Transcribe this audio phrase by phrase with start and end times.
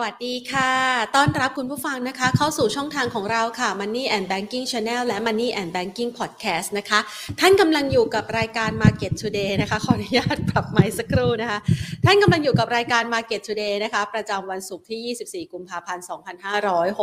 [0.00, 0.72] สวัสดีค่ะ
[1.16, 7.00] ต้อนรับคุณผู้ฟังนะคะ เข้าสู่ช่องทางของเราค่ะ Money and Banking Channel และ Money and Banking Podcast นะคะ
[7.40, 11.58] ท่านกำลังอยู่กับรายการ Market Today นะคะ ขออนุญาตปรับไมค์สักครู่นะคะ
[12.04, 16.04] ท่านกำลังอยู่กับรายการ Market Today นะคะ ประจำวันศุกร์ที่ 24 กุมภาพันธ์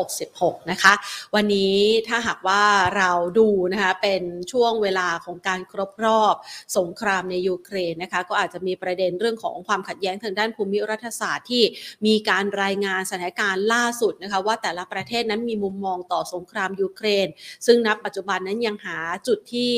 [0.06, 0.94] 2566 นะคะ
[1.36, 1.76] วันนี้
[2.08, 2.64] ถ้าหากว่า
[2.98, 6.36] เราดูนะคะ เป็นช่วงเวลาของการครบรอบ
[6.78, 11.64] สงครามในยูเครนนะคะ ก็อาจจะมีประเด็นเรื่องของความขัดแย้งทางด้านภูมิรัฐศาสตร์ที่
[12.06, 17.28] มีการรายงายงานสถานการณ์ล่าสุดนะคะว่าแต่ละประเทศนั้นมีมุมมองต่อสงครามยูเครน
[17.66, 19.72] ซึ่งนับปัจจุบันนั้นยังหาจุดที่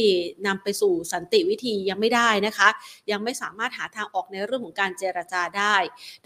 [0.48, 2.70] นำไปสู่สันติวิธียังไม่ได้นะคะ
[3.12, 5.76] ยังไม่สามารถหาทางออกในเรื่องของการเจรจาได้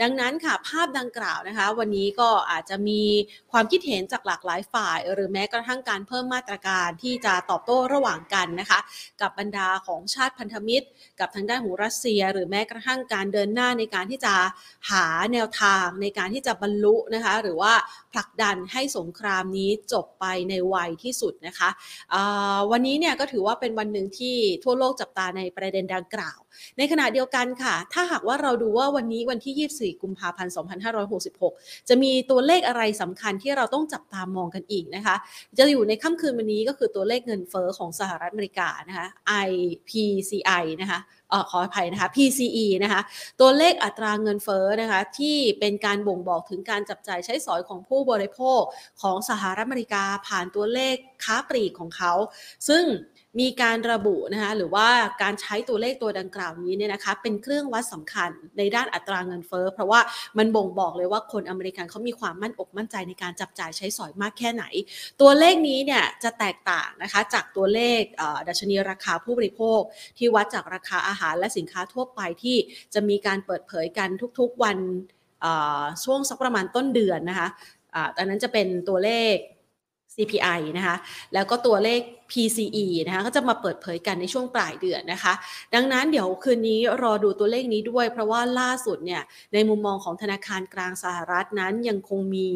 [0.02, 3.04] ดังนั้นค่ะภาพดังกล่าวนะคะ วันนี้ก็อาจจะมี
[3.52, 8.80] ความคิดเห็นจากหลากหลายฝ่าย หรือแม้กระทั่งการเพิ่มมาตรการที่จะตอบโต้ระหว่างกันนะคะ
[9.22, 10.88] กับบรรดาของชาติพันธมิตร
[11.20, 14.34] กับทางด้านของรัสเซีย หรือแม้กระทั่งการเดินหน้าในการที่จะ
[14.92, 17.74] หาแนวทางในการที่จะบรรลุนะคะหรือว่า
[18.14, 21.70] ผลักดันให้สงครามนี้จบไปในไวที่สุดนะคะ
[22.72, 26.40] วันนี้เนี่ยก็ถือว่าเป็นวันหนึ่งที่ทั่วโลกจับตาในประเด็นดังกล่าว
[26.78, 30.54] ในขณะเดียวกันค่ะ ถ้าหากว่าเราดูว่าวันนี้วันที่ 24 กุมภาพันธ์
[31.20, 35.16] 2566 จะมีตัวเลขอะไรสำคัญที่เราต้องจับตามองกันอีกนะคะ
[35.58, 39.08] จะอยู่ในค่ำคืนวันนี้ก็คือตัวเลขเงินเฟอ้อของสหรัฐอเมริกานะคะ
[39.48, 41.00] IPCI นะคะ
[41.34, 43.02] อขออภัยนะคะ PCE นะคะ
[43.42, 48.62] ตัวเลขอัตราเงินเฟ้อนะคะที่เป็นการบ่งบอกถึงการจับจ่ายใช้สอยของผู้บริโภค
[49.02, 52.14] ของสหรัฐอเมริกาผ่านตัวเลขค้าปลีกของเขา
[52.70, 52.84] ซึ่ง
[53.40, 54.88] มีการระบุนะคะหรือว่า
[55.22, 60.00] การใช้ตัวเลขตัวดังกล่าวนี้เนี่ยนะคะเป็นเครื่องวัดสำคัญในด้านอัตราเงินเฟ้อเพราะว่า
[60.38, 64.64] มันบ่งบอกเลยว่าคนอเมริกันเขามีความมั่นอกมั่นใจในการจับจ่ายใช้สอยมากแค่ไหน
[65.22, 68.02] ตัวเลขนี้เนี่ยจะแตกต่างนะคะจากตัวเลข
[68.48, 69.82] ดัชนีราคาผู้บริโภค
[70.18, 72.58] ที่วัดจากราคาอาหารและสินค้าทั่วไปที่
[72.94, 74.10] จะมีการเปิดเผยกัน
[74.40, 74.78] ทุกๆวัน
[76.04, 77.48] ช่วงสักประมาณต้นเดือนนะคะ
[78.16, 79.36] ตอนนั้นจะเป็นตัวเลข
[80.16, 80.96] CPI นะคะ
[81.34, 82.02] แล้วก็ตัวเลข
[82.32, 85.34] PCE นะคะก็จะมาเปิดเผยกันในช่วงปลายเดือนนะคะ
[85.76, 89.22] ดังนั้นเดี๋ยวคืนนี้รอดูตัวเลขนี้ด้วย เพราะว่าล่าสุดเนี่ย
[89.54, 92.50] ในมุมมองของธนาคารกลางสหรัฐนั้นยังคงมี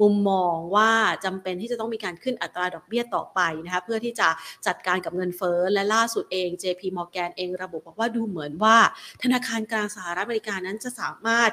[0.00, 0.92] มุมมองว่า
[1.24, 4.28] จำเป็นที่จะต้องมีการขึ้นอัตราดอกเบี้ยต่อไปนะคะเพื่อที่จะ
[4.66, 8.76] จัดการกับเงินเฟ้อและล่าสุดเอง JP Morgan เองระบุบอกว่าดูเหมือนว่า
[9.22, 11.50] ธนาคารกลางสหรัฐอเมริกานั้นจะสามารถ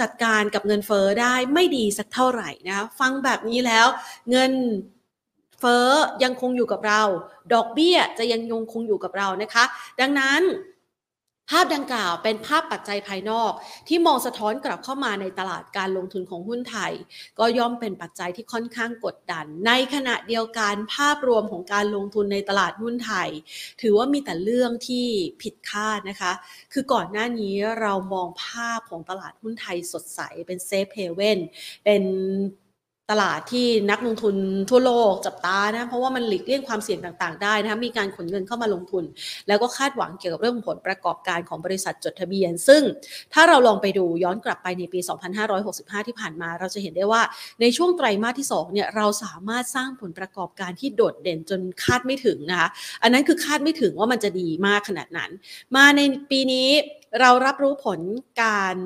[0.00, 3.86] จัดการกับเงินเฟ้อได้ไม่ดีสักเท่าไหร่นะคะฟังแบบนี้แล้ว
[4.30, 4.52] เงิน
[5.60, 5.88] เฟ้อ
[6.22, 7.02] ยังคงอยู่กับเรา
[7.54, 9.64] ดอกเบี้ยจะยังยงคงอยู่กับเรานะคะ
[10.00, 10.42] ดังนั้น
[11.50, 13.52] ภาพดังกล่าวเป็นภาพปัจจัยภายนอก
[13.88, 16.92] ที่มองสะท้อนกลับเข้ามาในตลาดการลงทุนของหุ้นไทย
[17.38, 23.28] ก็ย่อมเป็นปัจจัยที่ค่อนข้างกดดัน ในขณะเดียวกันภาพรวมของการลงทุนในตลาดหุ้นไทย
[23.82, 25.06] ถือว่ามีแต่เรื่องที่
[25.42, 26.32] ผิดคาดนะคะ
[26.72, 31.38] คือก่อนหน้านี้เรามองภาพของตลาดหุ้นไทยสดใสเป็นเซฟเฮเว่น
[31.84, 32.02] เป็น
[33.10, 34.36] ตลาดที่นักลงทุน
[34.70, 39.04] ทั่วโลกจับตานะเพราะว่ามันหลีกเลี่ยงความเสี่ยงต่าง ๆ ได้นะคะมีการขนเงินเข้ามาลงทุน
[39.48, 42.82] แล้วก็คาดหวังเกี่ยวกับเรื่องผลประกอบการของบริษัทจดทะเบียน ซึ่ง
[43.32, 45.00] ถ้าเราลองไปดูย้อนกลับไปในปี
[45.54, 47.22] 2565 ที่ผ่านมา เราจะเห็นได้ว่า
[47.60, 52.68] ในช่วงไตรมาสที่2เนี่ยเราสามารถสร้างผลประกอบการที่โดดเด่นจนคาดไม่ถึงนะคะ
[53.02, 55.30] อันนั้นคือคาดไม่ถึงว่ามันจะดีมากขนาดนั้น
[55.76, 56.00] มาใน
[56.30, 56.68] ปีนี้
[57.20, 58.00] เรารับรู้ผล
[58.42, 58.76] การ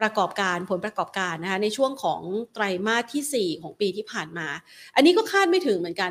[0.00, 2.20] ประกอบการผลประกอบการนะคะในช่วงของ
[2.54, 4.48] ไตรมาสที่ 4 ของปีที่ผ่านมา
[4.94, 6.10] อันนี้ก็คาดไม่ถึงเหมือนกัน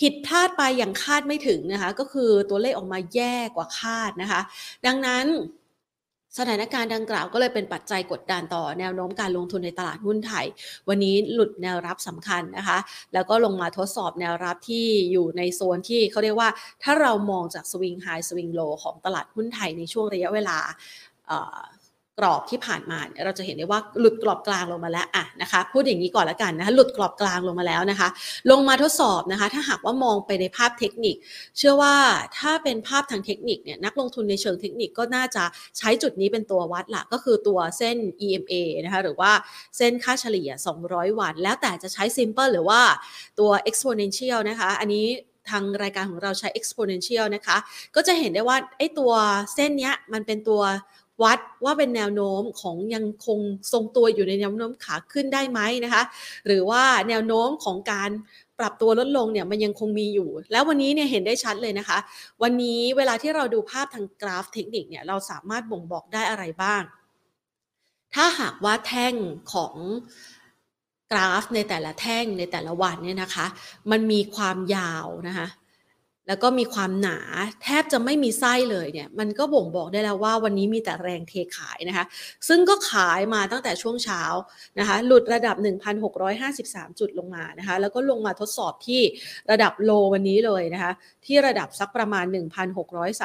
[0.00, 4.40] ผิดพลาดไปอย่างคาดไม่ถึงนะคะก็คือตัวเลขออกมาแย่กว่าคาดนะคะ
[4.86, 5.26] ดังนั้น
[6.38, 10.46] สถานการณ์ดังกล่าวก็เลยเป็นปัจจัยกดดันต่อแนวโน้มการลงทุนในตลาดหุ้นไทย
[10.88, 12.78] วันนี้หลุดแนวรับสำคัญนะคะ
[13.14, 16.48] แล้วก็ลงมาทดสอบแนวรับที่อยู่ในโซนที่เขาเรียกว่า
[16.82, 20.58] ถ้าเรามองจากสวิงไฮสวิงโลของตลาดหุ้นไทยในช่วงระยะเวลา
[22.22, 28.08] รอบที่ผ่านมาเราจะเห็นได้ว่าหลุดกรอบกลางลงมาแล้วอะนะคะพูดอย่างนี้ก่อนล้วกันนะคะหลุดกรอบกลางลงมาแล้วนะคะ
[28.50, 31.16] ลงมาทดสอบนะคะ ถ้าหากว่ามองไปในภาพเทคนิค
[31.58, 31.94] เชื่อว่า
[32.38, 35.44] ถ้าเป็นภาพทางเทคนิคเนี่ยนักลงทุนในเชิงเทคนิคก็น่าจะ
[35.78, 37.96] ใช้จุดนี้เป็นตัววัดละก็คือตัวเส้น
[38.26, 38.52] EMA
[38.84, 39.32] นะคะหรือว่า
[39.76, 40.50] เส้นค่าเฉลี่ย
[40.84, 42.80] 200 วัน แล้วแต่จะใช้ simple หรือว่า
[43.38, 45.06] ตัว exponential นะคะ อันนี้
[45.50, 47.56] ทางรายการของเราใช้ exponential นะคะ
[47.96, 49.12] ก็จะเห็นได้ว่าไอ้ตัว
[49.54, 50.62] เส้นเนี้ยมันเป็นตัว
[51.22, 53.38] วัดว่าเป็นแนวโน้มของยังคง
[53.72, 56.02] ทรงตัวอยู่ในแนวโน้มขาขึ้นได้ไหมนะคะ
[56.46, 58.10] หรือว่าแนวโน้มของการ
[58.58, 61.98] ปรับตัวลดลงเนี่ยมันยังคงมีอยู่ แล้ววันนี้เนี่ยเห็นได้ชัดเลยนะคะ
[62.42, 66.82] วันนี้เวลาที่เราดูภาพทางกราฟเทคนิคเนี่ยเราสามารถบ่งบอกได้อะไรบ้าง
[68.14, 69.14] ถ้าหากว่าแท่ง
[69.52, 69.74] ของ
[71.12, 73.46] กราฟในแต่ละแท่งในแต่ละวันเนี่ยนะคะ
[73.90, 75.46] มันมีความยาวนะคะ
[76.28, 77.18] แล้วก็มีความหนา
[77.62, 82.04] แทบจะไม่มีไส้เลยเนี่ยมันก็บ่งบอกได้แล้วว่าวันนี้มีแต่แรงเทขายนะคะ
[82.48, 84.22] ซึ่งก็ขายมาตั้งแต่ช่วงเช้า
[84.78, 85.56] นะคะหลุดระดับ
[86.28, 89.00] 1,653 จุดลงมานะคะแล้วก็ลงมาทดสอบที่
[89.50, 90.92] ระดับโลวันนี้เลยนะคะ
[91.26, 92.24] ที่ระดับสักประมาณ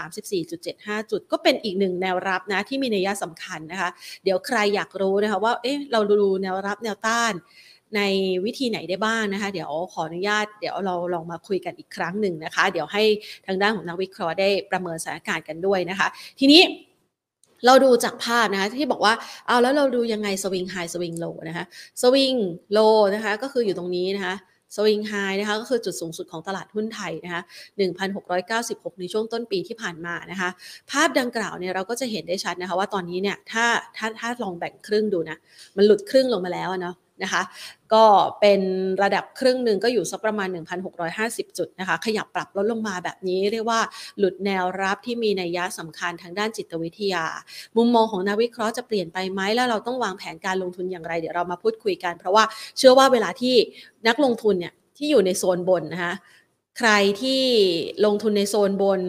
[0.06, 3.90] 1,634.75 จุด ก็เป็นอีกหนึ่งแนวรับนะที่มีนัยสำคัญนะคะ
[4.24, 7.34] เดี๋ยวใครอยากรู้นะคะว่าเอ๊ะเราดูแนวรับแนวต้าน
[7.96, 8.02] ใน
[8.46, 13.04] วิธีไหนได้บ้างนะคะ เดี๋ยวขออนุญาตเดี๋ยวเราลองมาคุยกันอีกครั้งหนึ่งนะคะ เดี๋ยวให้
[13.46, 16.08] ทางด้านของนักวิเคราะห์ได้ประเมินสถานการณ์กันด้วยนะคะ
[16.40, 16.62] ทีนี้
[17.66, 19.14] เราดูจากภาพนะคะที่บอกว่า
[19.48, 21.66] เอาแล้วเราดูยังไงสวิงไฮสวิงโลนะคะ
[22.02, 22.36] สวิง
[22.72, 22.80] โล
[23.14, 24.36] นะคะก็คืออยู่ตรงนี้นะคะ
[24.76, 27.42] สวิงไฮนะคะก็คือจุดสูงสุดของตลาดหุ้นไทยนะคะ
[28.22, 30.50] 1,696 ในช่วงต้นปีที่ผ่านมานะคะ
[30.92, 33.66] ภาพดังกล่าวเนี่ยเราก็จะเห็นได้ชัดนะคะว่าตอนนี้เนี่ยถ้า
[33.98, 35.38] ถ้าถ้าลองแบ่งครึ่งดูนะ
[35.78, 37.42] มันหลุดครึ่งลงมาแล้วเนาะ นะคะ
[37.94, 38.06] ก็
[38.40, 38.62] เป็น
[39.02, 40.48] ระดับครึ่งหนึ่งก็อยู่สักประมาณ
[41.04, 43.82] 1,650 จุดนะคะ ขยับปรับลดลงมาแบบนี้เรียกว่า
[44.18, 47.26] หลุดแนวรับที่มีนัยยะสำคัญทางด้านจิตวิทยา
[47.78, 52.44] มุมมองของนักวิเคราะห์จะเปลี่ยนไปไหมแล้วเราต้องวางแผนการลงทุนอย่างไร เดี๋ยวเรามาพูดคุยกัน เพราะว่า
[52.78, 53.56] เชื่อว่าเวลาที่
[54.08, 56.14] นักลงทุนเนี่ยที่อยู่ในโซนบนนะคะ
[56.78, 56.92] ใคร
[57.22, 57.42] ที่
[58.06, 59.02] ลงทุนในโซนบน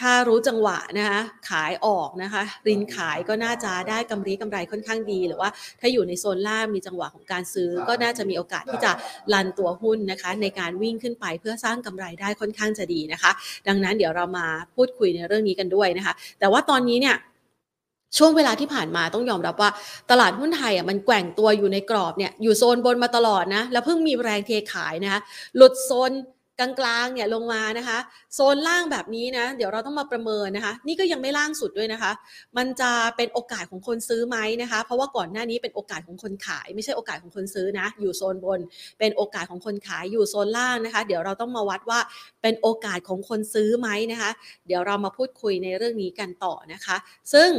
[0.00, 5.50] ถ้ารู้จังหวะนะคะขายออกนะคะรินขายก็น่าจะได้กำไรกำไรค่อนข้างดี หรือว่า
[5.80, 8.92] ถ้าอยู่ในโซนล่างมีจังหวะของการซื้อ ก็น่าจะมีโอกาสที่จะ
[9.32, 13.30] ลันตัวหุ้นนะคะ ในการวิ่งขึ้นไปเพื่อสร้างกำไรได้ค่อนข้างจะดีนะคะ
[13.68, 17.16] ดังนั้นเดี๋ยวเรามาพูดคุยในเรื่องนี้กันด้วยนะคะ แต่ว่าตอนนี้เนี่ย
[18.18, 19.70] ช่วงเวลาที่ผ่านมาต้องยอมรับว่า
[20.10, 25.20] ตลาดหุ้นไทยอะมันแกว่งตัวอยู่ในกรอบเนี่ยอยู่โซนบนมาตลอดนะแล้วเพิ่งมีแรงเทขายนะคะ
[25.56, 26.10] หลุดโซน
[26.58, 27.98] กลางๆเนี่ยลงมานะคะ
[28.34, 32.12] โซนล่างแบบนี้นะ เดี๋ยวเราต้องมาประเมินนะคะ นี่ก็ยังไม่ล่างสุดด้วยนะคะ
[32.56, 38.60] มันจะเป็นโอกาสของคนซื้อไหมนะคะ เพราะว่าก่อนหน้านี้เป็นโอกาสของคนขาย ไม่ใช่โอกาสของคนซื้อนะ อยู่โซนบน
[38.98, 42.00] เป็นโอกาสของคนขายอยู่โซนล่างนะคะ เดี๋ยวเราต้องมาวัดว่า
[42.42, 44.30] เป็นโอกาสของคนซื้อไหมนะคะ
[44.66, 46.96] เดี๋ยวเรามาพูดคุยในเรื่องนี้กันต่อนะคะ
[47.34, 47.50] ซึ่ง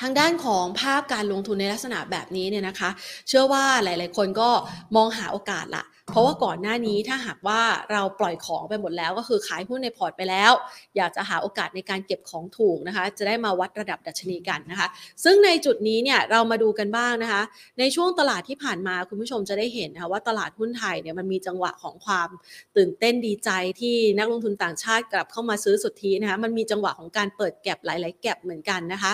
[0.00, 2.90] ทางด้านของภาพการลงทุนในลักษณะแบบนี้เนี่ยนะคะ
[3.28, 4.50] เชื่อว่าหลาย ๆ คนก็
[4.96, 7.60] มองหาโอกาสละเพราะว่าก่อนหน้านี้ถ้าหากว่า
[7.92, 10.52] เราปล่อยของไปหมดแล้วก็คือขายหุ้นในพอร์ตไปแล้ว
[10.96, 14.88] อยากจะหาโอกาสในการเก็บของถูกนะคะ จะได้มาวัดระดับดัชนีกันนะคะ
[15.24, 17.42] ซึ่งในจุดนี้เนี่ยเรามาดูกันบ้างนะคะ
[17.78, 22.28] ในช่วงตลาดที่ผ่านมาคุณผู้ชมจะได้เห็นนะคะว่าตลาดหุ้นไทยเนี่ยมันมีจังหวะของความ
[22.76, 23.50] ตื่นเต้นดีใจ
[23.80, 29.12] ที่นักลงทุนต่างชาติกลับเข้ามาซื้อสุทธินะคะมันมีจังหวะของการเปิดแก็บหลาย ๆ แก็บเหมือนกันนะคะ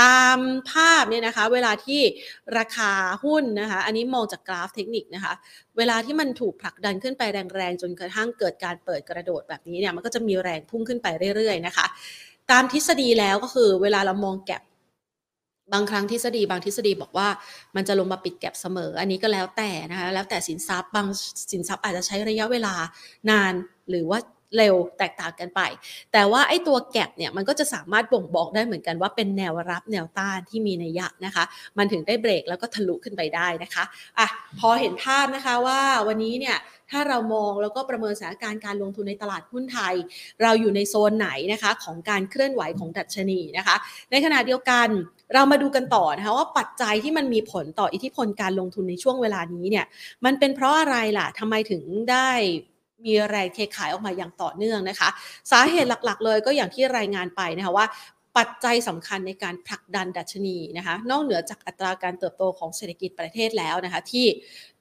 [0.00, 0.36] ตาม
[0.70, 2.00] ภาพเนี่ยนะคะ เวลาที่
[2.58, 2.92] ราคา
[3.24, 5.34] หุ้นนะคะ อันนี้มองจากกราฟเทคนิคนะคะ
[5.78, 7.22] เวลาที่มันถูกผลักดันขึ้นไป
[7.56, 11.06] แรงๆ จนกระทั่งเกิดการเปิดกระโดดแบบนี้เนี่ยมันก็จะมีแรงพุ่งขึ้นไป
[11.36, 11.86] เรื่อยๆนะคะ
[12.50, 14.62] ตามทฤษฎีแล้วก็คือเวลาเรามองแก็บ
[15.72, 17.28] บางครั้งทฤษฎีบางทฤษฎีบอกว่า
[17.76, 21.06] มันจะลงมาปิดแก็บเสมอ อันนี้ก็แล้วแต่นะคะแล้วแต่สินทรัพย์บาง
[21.52, 22.74] สินทรัพย์อาจจะใช้ระยะเวลา
[23.30, 23.52] นาน
[23.90, 24.18] หรือว่า
[24.56, 25.60] เร็วแตกต่างกันไป
[26.12, 31.44] แต่ว่าไอ้ตัวแก็บเนี่ยมันก็จะสามารถบ่งบอกได้เหมือนกันว่าเป็นแนวรับแนวต้านที่มีนัยยะนะคะ
[31.78, 33.84] มันถึงได้เบรกแล้วก็ทะลุขึ้นไปได้นะคะ
[34.18, 34.26] อะ
[34.58, 36.56] พอเห็นภาพนะคะว่าวันนี้เนี่ย
[36.90, 39.94] ถ้าเรามองแล้วก็ประเมินสถานการณ์การลงทุนในตลาดหุ้นไทย
[40.42, 43.76] เราอยู่ในโซนไหนนะคะของการเคลื่อนไหวของดัชนีนะคะ
[44.10, 44.88] ในขณะเดียวกัน
[45.34, 49.86] เรามาดูกันต่อนะคะว่าปัจจัยที่มันมีผลต่ออิทธิพลการลงทุนในช่วงเวลานี้เนี่ย
[50.24, 52.30] มันเป็นเพราะอะไรล่ะทำไมถึงได้
[53.04, 55.08] มีแรงเทขายออกมาอย่างต่อเนื่องนะคะ
[55.50, 57.86] สาเหตุหลักๆ เลยก็อย่างที่รายงานไปนะคะว่า
[58.36, 64.26] ปัจจัยสำคัญในการผลักดันดัชนีนะคะนอกเหนือจากอัตราการเติบโตของเศรษฐกิจประเทศแล้วนะคะที่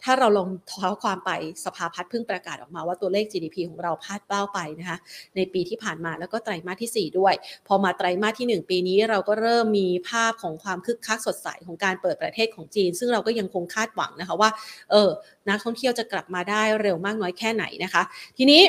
[0.04, 1.32] ถ้าเราลงเท้าความไป
[1.66, 4.98] สภาพัฒน์เพิ่งประกาศออกมาว่าตัวเลข GDP ของเราพลาดเป้าไปนะคะ
[5.36, 7.34] ในปีที่ผ่านมาแล้วก็ไตรมาสที่ 4 ด้วย
[7.68, 14.50] พอมาไตรมาสที่ 1 ปีนี้เราก็เริ่มมีภาพของความคึกคักสดใสของการเปิดประเทศของจีน ซึ่งเราก็ยังคงคาดหวังนะคะว่า
[14.92, 15.10] เออ
[15.50, 18.04] นักท่องเที่ยวจะกลับมาได้เร็วมากน้อยแค่ไหนนะคะ
[18.38, 18.64] ทีนี้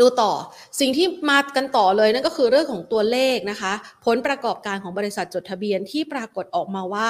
[0.00, 0.32] ดูต่อ
[0.80, 3.72] สิ่งที่มากันต่อเลยนั่นก็คือเรื่องของตัวเลขนะคะ
[4.06, 7.08] ผลประกอบการของบริษัทจดทะเบียนที่ปรากฏออกมาว่า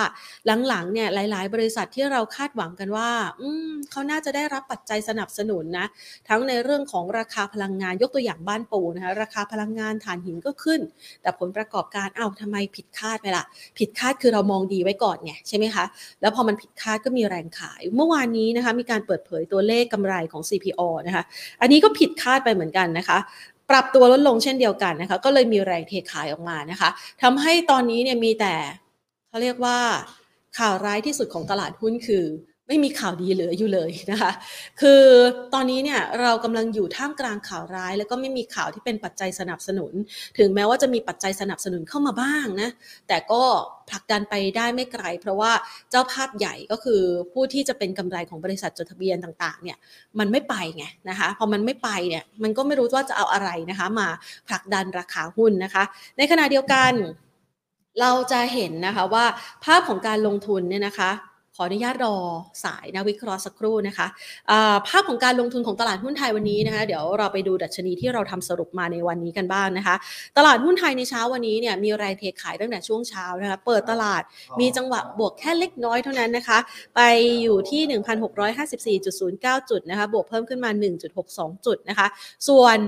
[0.69, 5.87] หลังๆเนี่ยหลาย ๆ บริษัทที่เราคาดหวังกันว่า อืมเขาน่าจะได้รับปัจจัยสนับสนุนนะ
[6.29, 10.81] ทั้งในเรื่องของราคาพลังงานยกตัวอย่างบ้านปูนะคะราคาพลังงานถ่านหินก็ขึ้น
[11.23, 13.45] แต่ผลประกอบการเอา้าทำไมผิดคาดไปละ่ะ
[13.79, 15.85] ผิดคาดคือเรามองดีไว้ก่อนไงใช่ไหมคะ
[16.21, 21.25] แล้วพอมันผิดคาดก็มีแรงขาย เมื่อวานนี้นะคะมีการเปิดเผยตัวเลขกำไรของ CPO นะคะ
[21.61, 23.19] อันนี้ก็ผิดคาดไปเหมือนกันนะคะ
[23.71, 26.89] ปรับตัวลดลงเช่นเดียวกันนะคะ ก็เลยมีแรงเทขายออกมานะคะ
[27.23, 28.55] ทำให้ตอนนี้เนี่ยมีแต่
[29.29, 29.79] เขาเรียกว่า
[30.59, 32.25] ข่าวร้ายที่สุดของตลาดหุ้นคือ
[32.71, 34.33] ไม่มีข่าวดีเหลืออยู่เลยนะคะ
[34.81, 35.03] คือ
[35.55, 39.93] ตอนนี้เนี่ยเรากำลังอยู่ท่ามกลางข่าวร้าย แล้วก็ไม่มีข่าวที่เป็นปัจจัยสนับสนุน
[40.39, 42.71] ถึงแม้ว่าจะมีปัจจัยสนับสนุนเข้ามาบ้างนะ
[43.09, 43.43] แต่ก็
[43.91, 45.53] ผลักดันไปได้ไม่ไกล เพราะว่า
[45.91, 47.01] เจ้าภาพใหญ่ก็คือ
[47.33, 49.77] ผู้ที่จะเป็นกำไรของบริษัทจดทะเบียนต่างๆ เนี่ย
[50.19, 54.09] มันไม่ไปไงนะคะ พอมันไม่ไปเนี่ยมันก็ไม่รู้ว่าจะเอาอะไรนะคะ มา
[54.49, 55.85] ผลักดันราคาหุ้นนะคะ
[56.19, 56.93] ในขณะเดียวกัน
[58.01, 59.25] เราจะเห็นนะคะว่า
[59.65, 61.11] ภาพของการลงทุนเนี่ยนะคะ
[61.61, 62.17] ออนุญาตรอ
[62.65, 64.07] สายนะวิเคราะห์สักครู่นะคะ
[64.89, 69.95] ภาพของการลงทุนของตลาดหุ้นไทยวันนี้นะคะเดี๋ยวเราไปดูดัชนีที่เราทำสรุปมาในวันนี้กันบ้างนะคะ
[70.37, 74.23] ตลาดหุ้นไทยในเช้าวันนี้เนี่ยมีแรงเทขายตั้งแต่ช่วงเช้านะคะเปิดตลาด
[74.61, 76.59] มีจังหวะบวกแค่เล็กน้อยเท่านั้นนะคะ
[76.97, 77.01] ไป
[77.43, 77.83] อยู่ที่
[78.99, 80.71] 1,654.09 จุดนะคะบวกเพิ่มขึ้นมา
[81.19, 82.07] 1.62 จุดนะคะ
[82.49, 82.79] ส่วน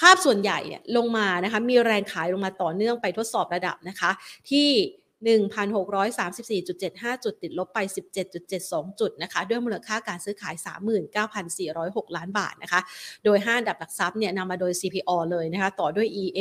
[0.00, 0.58] ภาพส่วนใหญ่
[0.96, 4.10] ลงมานะคะมีแรงขายลงมาต่อเนื่องไปทดสอบระดับนะคะ
[4.50, 4.68] ที่
[5.26, 7.78] 1,634.75 จุดติดลบไป
[8.38, 10.54] 17.72 จุดนะคะ ด้วยมูลค่าการซื้อขาย
[11.36, 12.80] 39,406 ล้านบาทนะคะ
[13.24, 16.40] โดย5อันดับหลักทรัพย์เนี่ยนำมาโดย CPO เลยนะคะ ต่อด้วย EA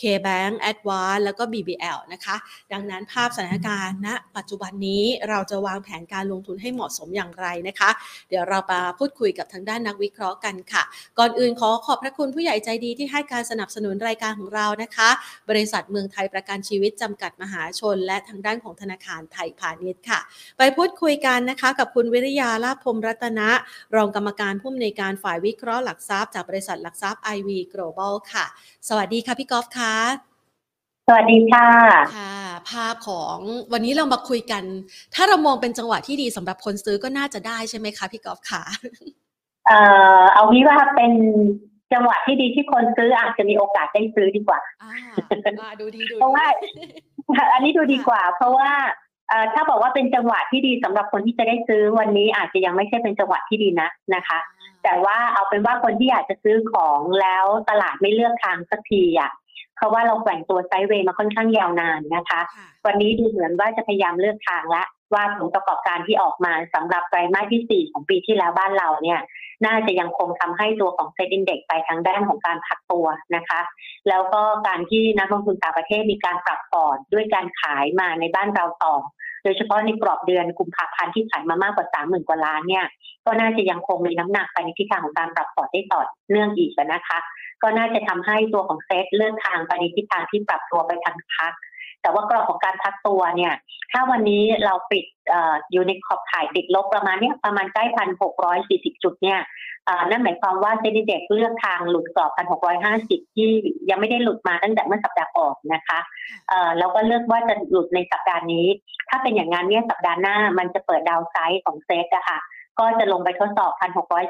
[0.00, 2.36] KBank Advance แล้วก็ BBL นะคะ
[2.72, 7.90] ดังนั้นภาพสถานการณ์ณนะปัจจุบันนี้เราจะวางแผนการลงทุนให้เหมาะสมอย่างไรนะคะ
[8.28, 10.82] เดี๋ยวเรามาพูดคุยกับทางด้านนักวิเคราะห์กันค่ะ
[11.18, 15.10] ก่อนอื่นขอขอบพระคุณผู้ใหญ่ใจดีที่ให้การสนับสนุนรายการของเรานะคะ
[15.50, 20.20] บริษัทเมืองไทยประกันชีวิตจำกัดมหาชนและทางด้านของธนาคารไทยพาณิชย์ค่ะ
[20.58, 23.48] ไปพูดคุยกันนะคะกับคุณวิริยาลาภพมรัตนะ
[23.96, 28.46] รองกรรมการผู้อำนวยการฝ่ายวิเคราะห์หลักทรัพย์จากบริษัทหลักทรัพย์ IV Global ค่ะ
[28.88, 29.94] สวัสดีค่ะพี่กอล์ฟค่ะ
[31.08, 31.68] สวัสดีค่ะ
[32.16, 32.36] ค่ะ
[32.70, 33.38] ภาพของ
[33.72, 34.62] วันนี้เรามาคุยกัน
[35.14, 38.62] ถ้าเรามองเป็นจังหวะที่ดีสำหรับคนซื้อก็น่าจะได้ใช่ไหมคะพี่กอล์ฟค่ะ
[39.66, 39.78] เอ่
[40.20, 41.12] อเอางี้ว่าเป็น
[41.92, 46.46] จังหวะที่ดีที่คนซื้ออาจจะมีโอกาสได้ซื้อดีกว่าอ่าดูดีดูเพราะว่า
[47.52, 48.70] อันนี้ดูดีกว่า เพราะว่า
[49.54, 54.38] ถ้าบอกว่าเป็นจังหวะที่ดีสำหรับคนที่จะได้ซื้อวันนี้อาจจะยังไม่ใช่เป็นจังหวะที่ดีนะนะคะ
[54.84, 59.30] แต่ว่าเอาเป็นว่าคนที่อยากจะซื้อของแล้วตลาดไม่เลือกทางสักทีอะ
[59.76, 62.40] เพราะว่าเราแกว่งตัวไซด์เวย์มาค่อนข้างยาวนานนะคะ
[62.86, 64.82] วันนี้ดูเหมือนว่าจะพยายามเลือกทางละ
[65.14, 69.20] ว่าผลประกอบการที่ออกมาสำหรับไตรมาสที่ 4 ของปีที่แล้วบ้านเราเนี่ย
[69.66, 73.60] น่าจะยังคงทำให้ตัวของเซ็นดินเด็กไปทางด้านของการพักตัวนะคะ
[74.08, 78.94] แล้วก็การที่นักลงทุนต่างประเทศมีการปรับพอร์ตด้วยการขายมาในบ้านเราต่อ
[79.44, 82.86] โดยเฉพาะในกรอบเดือนกุมภาพันธ์ที่ขายมามากกว่าสามหมื่นกว่าล้านเนี่ย
[83.26, 87.18] ก็น่าจะยังคงมีน้ำหนักไปในทิศทางของการปรับ port ได้ต่อเนื่องอีกนะคะ
[87.62, 91.52] ก็น่าจะทำให้ตัวของเซ็ตเลือกทางไปในทิศทางที่ปรับตัวไปทางพัก
[92.06, 93.54] แต่ว่ากรอบของการพักตัวเนี่ย
[93.92, 95.04] ถ้าวันนี้เราปิด
[95.72, 99.38] อยู่ในขอบข่ายติดลบประมาณเนี้ยประมาณใกล้พันหกร้อยสี่สิบจุดเนี่ย
[100.10, 103.48] นั่นหมายความว่า SET Index เลือกทางหลุดกรอบพันหกร้อยห้าสิบที่
[103.90, 105.98] ยังไม่ได้หลุดมาตั้งแต่เมื่อสัปดาห์ก่อนนะคะ
[106.78, 108.66] แล้วก็เลือกว่าจะหลุดในสัปดาห์นี้
[109.08, 112.38] ถ้าเป็นอย่างนั้นเนี่ยสัปดาห์หน้ามันจะเปิดดาวไซด์ของเซ็ตอะค่ะ
[112.80, 113.72] ก็จะลงไปทดสอบ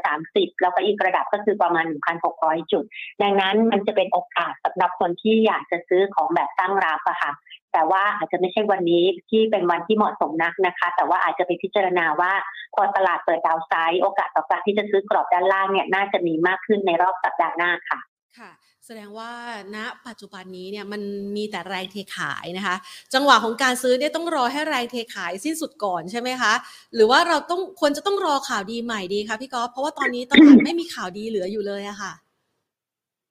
[0.03, 1.85] 1,630 แล้วก็อีกระดับก็คือประมาณ
[2.29, 2.85] 1,600 จุด
[3.23, 7.33] ดังนั้นมันจะเป็นโอกาสสำหรับคนที่อยากจะซื้อของแบบตั้งรับอะค่ะ
[7.73, 12.33] แต่ว่าอาจจะไม่ใช่วันนี้ที่เป็นวันที่เหมาะสมนักนะคะ แต่ว่าอาจจะไปพิจารณาว่า
[12.75, 17.99] พอตลาดเปิดดาวไซด์โอกาสต่อการที่จะซื้อกรอบด้านล่างเนี่ยน่าจะมีมากขึ้นในรอบสัปดาห์หน้าค่ะ
[18.39, 18.51] ค่ะ
[18.89, 19.31] แสดงว่า
[19.77, 21.03] ณปัจจุบันนี้เนี่ยมัน
[21.37, 22.77] มีแต่แรงเทขายนะคะ
[23.15, 26.53] จังหวะของการซื้อเนี่ยต้องรอให้แรงเทขายสิ้นสุดก่อนใช่ไหมคะ
[26.95, 32.13] หรือว่าเราต้องควรจะต้องรอข่าวดีใหม่ดีคะพี่ก๊อฟเพราะว่าตอนนี้ตลาดไม่มีข่าวดีเหลืออยู่เลยอะค่ะ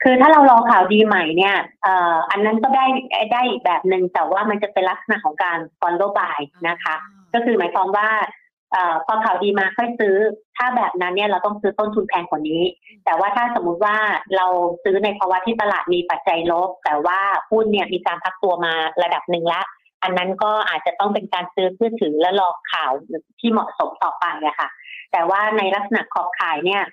[0.03, 2.85] คือถ้าเรารอข่าวดีใหม่เนี่ยเอ่ออันนั้นก็ได้
[3.31, 6.95] ได้อีกแบบหนึ่งแต่ว่ามันจะเป็นลักษณะของการ follow by นะคะ
[7.33, 8.09] ก็คือหมายความว่า
[8.44, 10.15] เอ่อพอข่าวดีมาค่อยซื้อ
[10.57, 12.63] ถ้าแบบนั้นเนี่ยเราต้องซื้อต้นทุนแพงกว่านี้
[13.05, 13.97] แต่ว่าถ้าสมมุติว่า
[14.37, 14.47] เรา
[14.83, 17.19] ซื้อในภาวะที่ตลาดมีปัจจัยลบ แต่ว่า
[17.51, 19.61] หุ้นเนี่ยมีการพักตัวมาระดับหนึ่งละ
[20.03, 22.91] อันนั้นก็อาจจะต้องเป็นการซื้อเพื่อถือและรอข่าว
[23.39, 24.69] ที่เหมาะสมต่อไปอะค่ะ
[25.11, 26.83] แต่ว่าในลักษณะขอบขายเนี่ย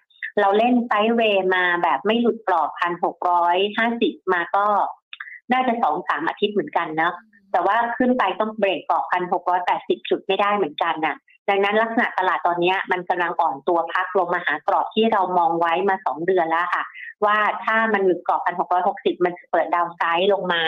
[0.41, 4.67] เราเล่นไซด์เวย์มาแบบไม่หลุดกรอบพันหกร้อยห้าสิบมาก็
[5.53, 7.13] น่าจะสองสามอาทิตย์เหมือนกันนะ
[7.53, 11.17] แต่ว่าขึ้นไปต้องเบรกกรอบพันหกร้อยแปดสิบจุดไม่ได้เหมือนกันน่ะ
[11.53, 16.85] ดังนั้นลักษณะตลาดตอนนี้มันกำลังอ่อนตัวพักลงมาหากรอบที่เรามองไว้มาสองเดือนแล้วค่ะ
[17.25, 20.63] ว่าถ้ามันหลุดกรอบพันหกร้อยหกสิบมันเปิดดาวไซด์ลงมา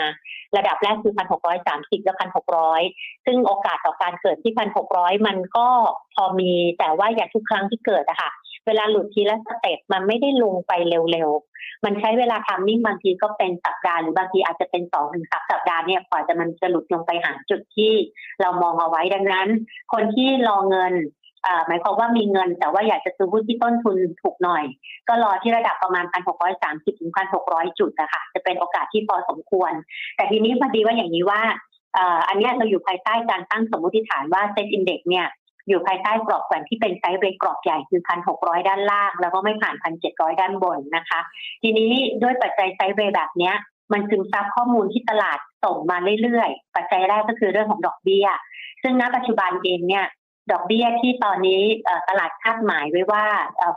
[0.57, 2.81] ระดับแรกคือพันหกร้อยสามสิบแล้วพันหกร้อย
[3.25, 5.67] ซึ่งโอกาสต่อการเกิดที่พันหกร้อยมันก็
[6.15, 8.31] พอมีแต่ว่าอย่างทุกครั้งที่เกิดอะค่ะ
[8.67, 17.93] เวลาหลุดทีละสเต็ปมันไม่ได้ลงไปเร็วๆ มันใช้เวลาทำนิ่งบางทีก็เป็นสัปดาห์หรือบางทีอาจจะเป็นสองถึงสามสัปดาห์เนี่ยกว่าจะมันจะหลุดลงไปหาจุดที่
[18.41, 19.47] เรามองเอาไว้ดังนั้น
[19.93, 20.95] คนที่รอเงิน
[21.67, 24.63] หมายความว่ามีเงิน แต่ว่าอยากจะซื้อหุ้นที่ต้นทุนถูกหน่อย
[25.07, 26.05] ก็รอที่ระดับประมาณ
[26.51, 27.11] 1,630ถึง
[27.43, 29.71] 1,600 จุดนะคะจะเป็นโอกาสที่พอสมควร
[30.15, 31.41] แต่ทีนี้พอดีว่าอย่างนี้ว่า
[32.27, 35.27] อันนี้เราอยู่ภายใต้การตั้งสมมติฐานว่า SET Index เนี่ย
[35.67, 41.19] อยู่ภายใต้กรอบแกว่งที่เป็นไซส์เบรกรอบใหญ่คือพันหกร้อยด้านล่าง แล้วก็ไม่ผ่านพันเจ็ดร้อยด้านบนนะคะ
[41.61, 41.91] ทีนี้
[42.23, 43.55] ด้วยปัจจัยไซส์เบรแบบเนี้ย
[43.93, 48.27] มันซึมซับข้อมูลที่ตลาดส่งมาเรื่อยๆ ปัจจัยแรกก็คือเรื่องของดอกเบี้ย
[48.83, 50.05] ซึ่งณปัจจุบันเองเนี่ย
[50.51, 51.61] ดอกเบี้ยที่ตอนนี้
[52.09, 53.25] ตลาดคาดหมายไว้ว่า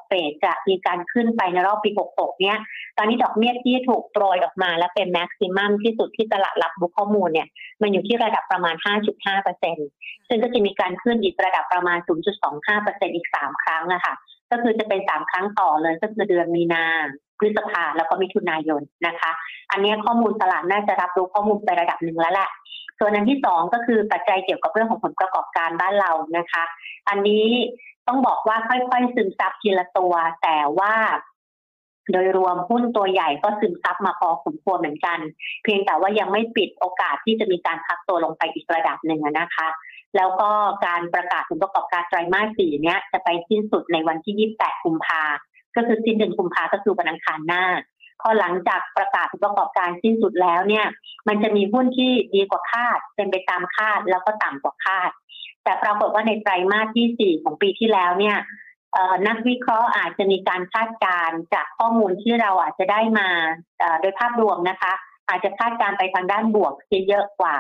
[0.06, 2.58] เฟดจะมีการขึ้นไปในรอบปี 66 เนี่ย
[2.96, 7.48] ตอนนี้ดอกเบี้ยที่ถูกโปรยออกมาและเป็นแม็กซิมัมที่สุดที่ตลาดรับรู้ข้อมูลเนี่ย
[7.82, 8.74] มันอยู่ที่ระดับประมาณ
[9.52, 11.98] 5.5%ซึ่งก็จะมีการขึ้นอีกระดับประมาณ
[12.56, 14.14] 0.25%อีก 3 ครั้งนะคะ
[14.50, 16.84] ก็คือจะเป็น 3 ครั้งต่อเลยก็คือเดือนมีนา
[17.38, 19.30] พฤษภาแล้วก็มิถุนายนนะคะ
[19.70, 22.50] อันนี้ข้อมูลตลาดน่าจะรับรู้ข้อมูลไประดับหนึ่งแล้วแหละ
[22.98, 26.64] ส่วนอันที่สองก็คือปัจจัยเกี่ยวกับเรื่องของผลประกอบการบ้านเรานะคะ
[27.08, 27.46] อันนี้
[28.08, 30.94] ต้องบอกว่าค่อยๆ ซึมซับทีละตัว แต่ว่า
[32.12, 35.18] โดยรวมหุ้นตัวใหญ่ก็ซึมซับมาพอสมควรเหมือนกัน
[35.62, 39.68] เพียงแต่ว่ายังไม่ปิดโอกาสที่จะมีการพักตัวลงไปอีกระดับหนึ่งนะคะ
[40.16, 40.50] แล้วก็
[40.86, 45.22] การประกาศผลประกอบการไตรมาสสี่เนี้ยจะไปสิ้นสุดในวันที่ 28 กุมภา
[45.76, 47.64] ก็คือสิ้นเดือนกุมภาก็คือวันอังคารหน้า
[48.20, 50.86] พอหลังจากประกาศประกอบการสิ้นสุดแล้วเนี่ย
[51.28, 55.10] มันจะมีหุ้นที่ดีกว่าคาด เป็นไปตามคาดแล้วก็ต่ำกว่าคาด
[55.64, 58.36] แต่ปรากฏว่าในไตรมาสที่ 4 ของปีที่แล้วเนี่ย
[59.26, 63.28] นักวิเคราะห์อาจจะมีการคาดการณ์จากข้อมูลที่เราอาจจะได้มา
[64.00, 64.92] โดยภาพรวมนะคะ
[65.28, 66.72] อาจจะคาดการไปทางด้านบวก
[67.08, 67.56] เยอะกว่า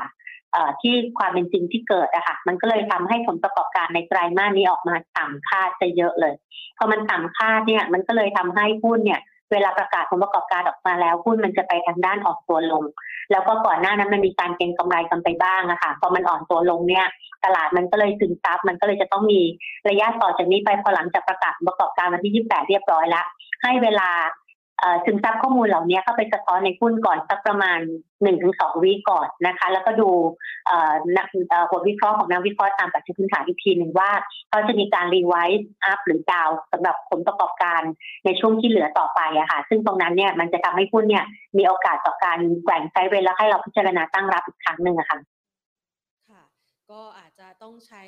[0.80, 6.34] ที่ความเป็นจริงที่เกิดอะค่ะมันก็เลยทำให้ผลประกอบการในไตรมาสนี้ออกมาต่ำคาดจะเยอะเลย
[6.78, 9.20] พอมันต่ำคาดเนี่ย มันก็เลยทำให้หุ้นเนี่ย
[9.52, 12.82] เวลาประกาศผลประกอบการออกมาแล้วหุ้นมันจะไปทางด้านออกตัวลง
[13.30, 17.06] แล้วก็ก่อนหน้านั้นมันมีการเก็งกำไรกันไปบ้างอะค่ะพอมันอ่อนตัวลงเนี่ย
[17.44, 19.40] ตลาดมันก็เลยซึมซับมันก็เลยจะต้องมี
[19.88, 23.26] ระยะต่อจากนี้ไปพอหลังจากประกาศประกอบการวันที่ 28 เรียบร้อยแล้ว
[23.62, 24.08] ให้เวลา
[25.04, 27.78] ซึมซับข้อมูลเหล่านี้เข้าไปสะท้อนในหุ้นก่อนสักประมาณ
[28.30, 30.08] 1-2 วิก่อนนะคะ แล้วก็ดู
[31.16, 31.26] นัก
[31.70, 34.10] บทวิเคราะห์ของนักวิเคราะห์ตามปัจจัยพื้นฐานอีกทีหนึ่งว่า
[34.50, 37.82] เขาจะมีการ revise up หรือ down สำหรับผลประกอบการ
[38.24, 41.24] ในช่วงที่เหลือต่อไปอะค่ะ ซึ่งตรงนั้นเนี่ยมันจะทำให้หุ้นเนี่ย
[41.56, 45.18] มีโอกาสต่อการแกว่ง sideway แล้วให้เราพิจารณาตั้งรับอีกครั้งหนึ่งอะค่ะ
[46.90, 47.17] ก็อาจจะ
[47.64, 48.02] ต้องใช้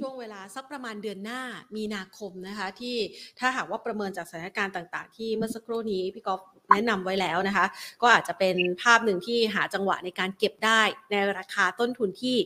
[0.00, 1.40] ช่วงเวลาสักประมาณเดือนหน้า
[1.76, 2.96] มีนาคมนะคะ ที่
[3.38, 7.66] ถ้าหากว่าประเมินจากสถานการณ์ต่าง ๆ ที่เมื่อสักครู่นี้พี่กอฟแนะนำไว้แล้วนะคะ
[8.02, 10.80] ก็อาจจะเป็นภาพหนึ่งที่หาจังหวะในการเก็บได้
[11.10, 12.36] ในราคาต้นทุนที่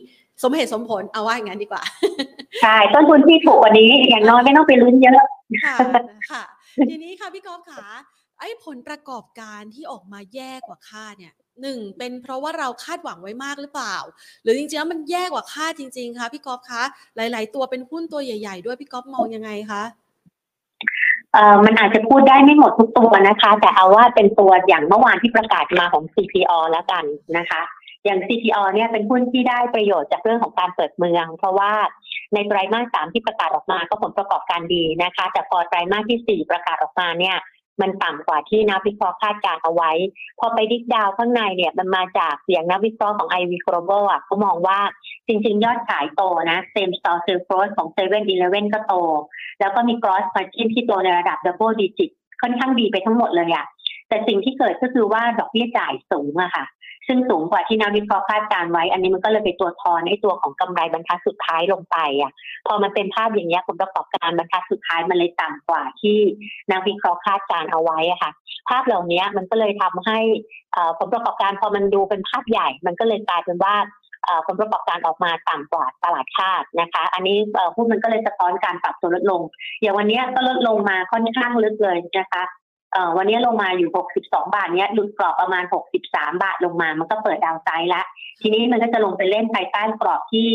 [0.43, 1.83] สมเหตุสมผลเอาว่าอย่างนั้นดีกว่า
[2.61, 5.21] ใช่ ต้นทุนที่ถูกกว่านี้อย่างน้อยไม่ต้องไปลุ้นเยอะ
[5.63, 5.75] ค่ะ
[6.31, 6.43] ค่ะ
[6.89, 7.85] ทีนี้ค่ะพี่กอฟขา
[8.39, 13.95] ไอ้ผลประกอบการที่ออกมาแย่กว่าคาดเนี่ยหนึ่งเป็นเพราะว่าเราคาดหวังไว้มากหรือเปล่า
[14.43, 16.83] หรือจริงๆแล้วมันแย่กว่าคาดจริง ๆคะพี่ก๊อฟคะ
[17.15, 19.83] หลาย ๆ ตัวเป็นหุ้นตัวใหญ่ ๆ ด้วยพี่ก๊อฟมองยังไงคะ
[21.33, 27.03] เอ่อมันอาจจะพูดได้ไม่หมดทุกตัวนะคะ แต่เอาว่าเป็นตัวอย่างเมื่อวานที่ประกาศมาของ CPO แล้วกัน
[27.37, 27.61] นะคะ
[28.05, 31.71] อย่าง CPO เนี่ยเป็นหุ้นที่ได้ประโยชน์จากเรื่องของการเปิดเมือง เพราะว่า
[32.33, 37.37] ในไตรมาสสามที่ประกาศออกมาก็ผลประกอบการดีนะคะ แต่พอไตรมาสที่สี่ประกาศออกมาเนี่ย
[37.81, 39.91] มันต่ำกว่าที่นักวิเคราะห์คาดการเอาไว้
[40.39, 44.79] พอไปดิกดาวข้างในเนี่ยมันมาจากเสียงนักวิเคราะห์ของ IV Global อะเขามองว่า
[45.27, 48.93] จริง ๆ ยอดขายโตนะ same store sales growth ของ7 e เ e ่ e อก็โต
[49.59, 52.11] แล้วก็มี gross margin ที่โตในระดับ double digit
[52.41, 53.65] ค่อนข้างดีไปทั้งหมดเลยอะ
[54.09, 56.65] แต่สิ่งที่เกิดก็คือว่าดอกเบี้ยจ่ายสูงอะค่ะ
[57.09, 62.31] ซึ่งสูงกว่าที่นักวิเคราะห์คาดการไว้ อันนี้มันก็เลยไปตัวทอนให้ตัวของกำไรบรรทัดสุดท้ายลงไปอะ
[62.67, 66.17] พอมันเป็นภาพอย่างนี้ผลประกอบการบรรทัดสุดท้ายมันเลยต่ำกว่าที่
[66.71, 68.31] นักวิเคราะห์คาดการเอาไว้อะค่ะ
[68.69, 70.19] ภาพเหล่านี้มันก็เลยทำให้
[70.99, 73.75] ผลประกอบการพอมันดูเป็นภาพใหญ่ มันก็เลยกลายเป็นว่า
[74.47, 77.37] ผลประกอบการออกมาต่ำกว่าตลาดคาดนะคะ อันนี้
[77.75, 79.41] หุ้นมันก็เลยสะท้อนการปรับตัวลดลง
[79.81, 82.43] อย่างวันนี้ก็ลดลงมาค่อนข้างลึกเลยนะคะ
[83.17, 85.63] วันนี้ลงมาอยู่ 62 บาทเนี้ยหลุดกรอบประมาณ
[86.07, 88.05] 63 บาทลงมา มันก็เปิดดาวไซด์แล้ว
[88.41, 90.49] ทีนี้มันก็จะลงไปเล่นภายใต้กรอบที่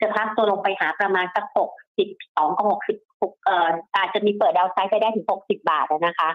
[0.00, 2.66] จะพักตัวลงไปหาประมาณสัก 62กับ
[3.08, 6.30] 66เอ่ออาจจะมีเปิดดาวไซด์ไปได้ถึง 60 บาทนะคะ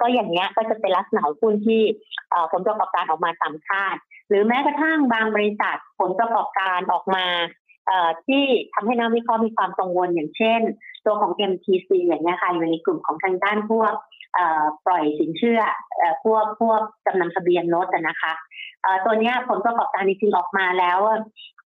[0.00, 1.82] ก็อย่างเงี้ยก็จะเป็นลักษณะหุ้นที่
[2.52, 3.96] ผลประกอบการออกมาต่ำคาด
[4.28, 7.26] หรือแม้กระทั่งบางบริษัทผลประกอบการออกมา
[8.26, 10.60] ที่ทำให้นักวิเคราะห์มีความกังวลอย่างเช่น
[11.04, 13.94] ตัวของ MTC อย่างเงี้ยค่ะอยู่ในกลุ่มของทางด้านพวก
[14.86, 15.60] ปล่อยสินเชื่อ
[16.24, 18.32] พวกพวกจำนำทะเบียนรถนะคะ
[19.04, 20.98] ตัวนี้ผลประกอบการจริงๆออกมาแล้ว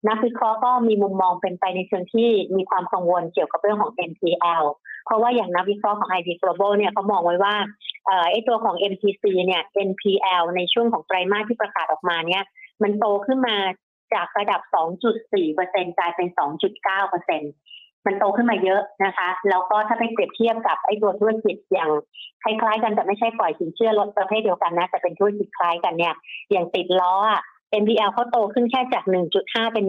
[0.08, 4.64] นักวิเคราะห์ก็มีมุมมองเป็นไปในเชิงที่มีความกังวลเกี่ยวกับเรื่องของ NPL
[5.04, 7.54] เพราะว่าอย่างนักวิเคราะห์ของ IB Global เนี่ยเขามองไว้ว่า
[8.30, 12.44] ไอ้ตัวของ MTC เนี่ย NPL ในช่วงของไตรมาสที่ประกาศออกมาเนี่ย
[12.82, 13.56] มันโตขึ้นมา
[14.14, 14.60] จากระดับ
[15.30, 17.69] 2.4%กลายเป็น 2.9%
[18.06, 21.90] มันโตขึ้นมาเยอะนะคะ แล้วก็ถ้าไปเปรียบเทียบกับไอ้ตัวธุรกิจอย่าง
[22.42, 26.14] คล้ายๆ กันแต่ไม่ใช่ปล่อยสินเชื่อรถประเภทเดียวกันนะแต่เป็นธุรกิจคล้ายกันเนี่ย
[26.50, 27.14] อย่างติดล้อ
[27.82, 29.04] NPL เขาโตขึ้นแค่จาก
[29.38, 29.84] 1.5 เป็น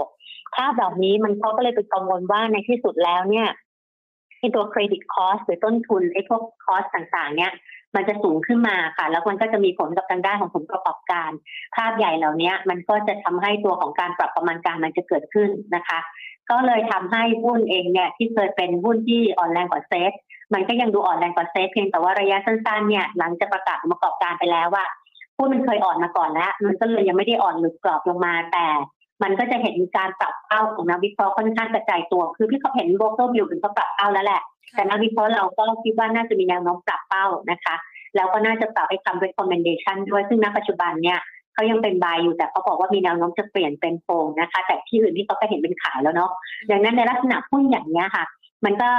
[0.00, 3.48] 1.6 ถ้าแบบนี้มันเขาก็เลยเป็นกังวลว่าในที่สุดแล้วเนี่ย
[4.38, 7.52] ไอตัว credit cost หรือต้นทุนไอพวก cost ต่างๆ เนี่ย
[7.96, 11.30] มันจะสูงขึ้นมาค่ะ แล้วมันก็จะมีผลกับทางด้านของผลประกอบการ
[11.76, 15.98] ภาพใหญ่เหล่านี้มันก็จะทำให้ตัวของการปรับประมาณการมันจะเกิดขึ้นนะคะ
[16.50, 20.12] ก็เลยทำให้หุ้นเองเนี่ยที่เคยเป็นหุ้นที่อ่อนแรงกว่าเซฟ
[20.54, 24.84] มันก็ยังดูอ่อนแรงกว่าเซฟเพียงแต่ว่าระยะสั้นๆเนี่ยหลังจากประกาศผลประกอบการไปแล้วว่า
[25.38, 28.66] หุ้นมันเคยอ่อนมาก่อนแล้ว มันก็เลยยังไม่ได้อ่อนหลุดกรอบลงมาแต่
[29.22, 34.42] มันก็จะเห็นการปรับเป้าของนักวิเคราะห์ค่อนข้างกระจายตัว คือพี่เขาเห็นโบรกเกอร์บิลเป็นเขาปรับเป้าแล้วแหละ
[34.74, 37.74] แต่นักวิเคราะห์เราก็คิดว่าน่าจะมีแนวโน้มปรับเป้านะคะ
[38.16, 41.18] แล้วก็น่าจะปรับไปทำ recommendation ด้วยซึ่งณปัจจุบันเนี่ย
[41.54, 46.30] เขายังเป็นบายอยู่แต่เขาบอกว่ามีแนวโน้มจะเปลี่ยนเป็นโฟงนะคะ แต่ที่อื่นที่เขาก็เห็นเป็นขายแล้วเนาะ
[46.70, 48.24] ดังนั้นในลักษณะหุ้นอย่างนี้ยค่ะ
[48.64, 48.90] มันก็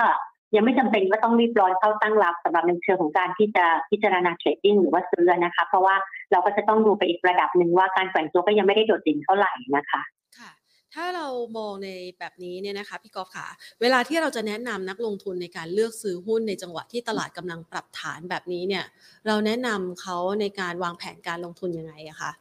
[0.56, 5.96] ยังไม่จำเป็นว่าต้องรีบร้อนเข้าตั้งรับสำหรับในเชิงของการที่จะพิจารณาเทรดดิ้งหรือว่าซื้อนะคะ เพราะว่า
[6.32, 10.02] เราก็จะต้องดูไปอีกระดับหนึ่งว่าการแกว่งตัวก็ยังไม่ได้โดดเด่นเท่าไหร่นะคะ
[10.38, 10.52] ค่ะ
[10.94, 11.90] ถ้าเรามองใน
[12.20, 13.48] แบบนี้เนี่ยนะคะพี่กอล์ฟค่ะ
[13.82, 18.86] เวลาที่เราจะแนะนำนักลงทุนในการเลือกซื้อหุ้นในจังหวะที่ตลาดกำลังปรับฐานแบบนี้เนี่ย
[19.28, 22.32] เราแนะนำเขาในการวางแผนการลงทุนยังไงอะคะ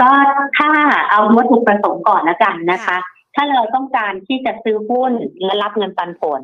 [0.00, 0.10] ก็
[0.58, 0.70] ถ้า
[1.10, 2.96] เอาวัตถุประสงค์ก่อนแล้วกันนะคะ
[3.34, 5.12] ถ้าเราต้องการที่จะซื้อหุ้น
[5.44, 6.42] และรับเงินปันผล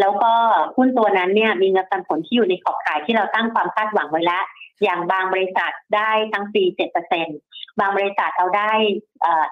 [0.00, 0.32] แล้วก็
[0.76, 4.44] หุ้นตัวนั้นเนี่ยมีเงินปันผลที่อยู่ในขอบข่ายที่เราตั้งความคาดหวังไว้แล้ว
[4.82, 6.62] อย่างบางบริษัทได้ทั้งปี
[7.22, 8.72] 7%บางบริษัทเราได้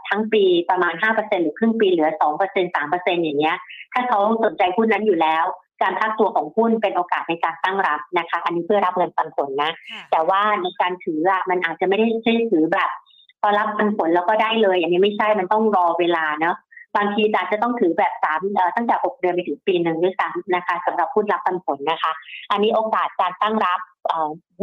[0.08, 3.56] ทั้งปีประมาณ5%หรือครึ่งปีเหลือ2% 3%อย่างเงี้ย
[3.92, 5.44] ถ้าเขาสนใจหุ้นนั้นอยู่แล้ว
[5.82, 9.70] การพักตัวของหุ้นเป็นโอกาสในการตั้งรับนะคะ อันนี้เพื่อรับเงินปันผลนะ
[10.10, 13.03] แต่ว่าในการถืออะมันอาจจะไม่ได้ใช่ถือแบบพ
[13.46, 16.56] อรับปันผลแล้วก็ได้เลยอย่างนี้ไม่ใช่มันต้องรอเวลาเนาะ
[16.96, 18.40] บางทีอาจจะต้องถือแบบสาม
[18.76, 22.12] ตั้งแต่หกเดือนไปถึงปีหนึ่งด้วยซ้ำนะคะสำหรับหุ้รับปันผลนะคะ
[22.50, 23.80] อันนี้โอกาสการตั้งรับ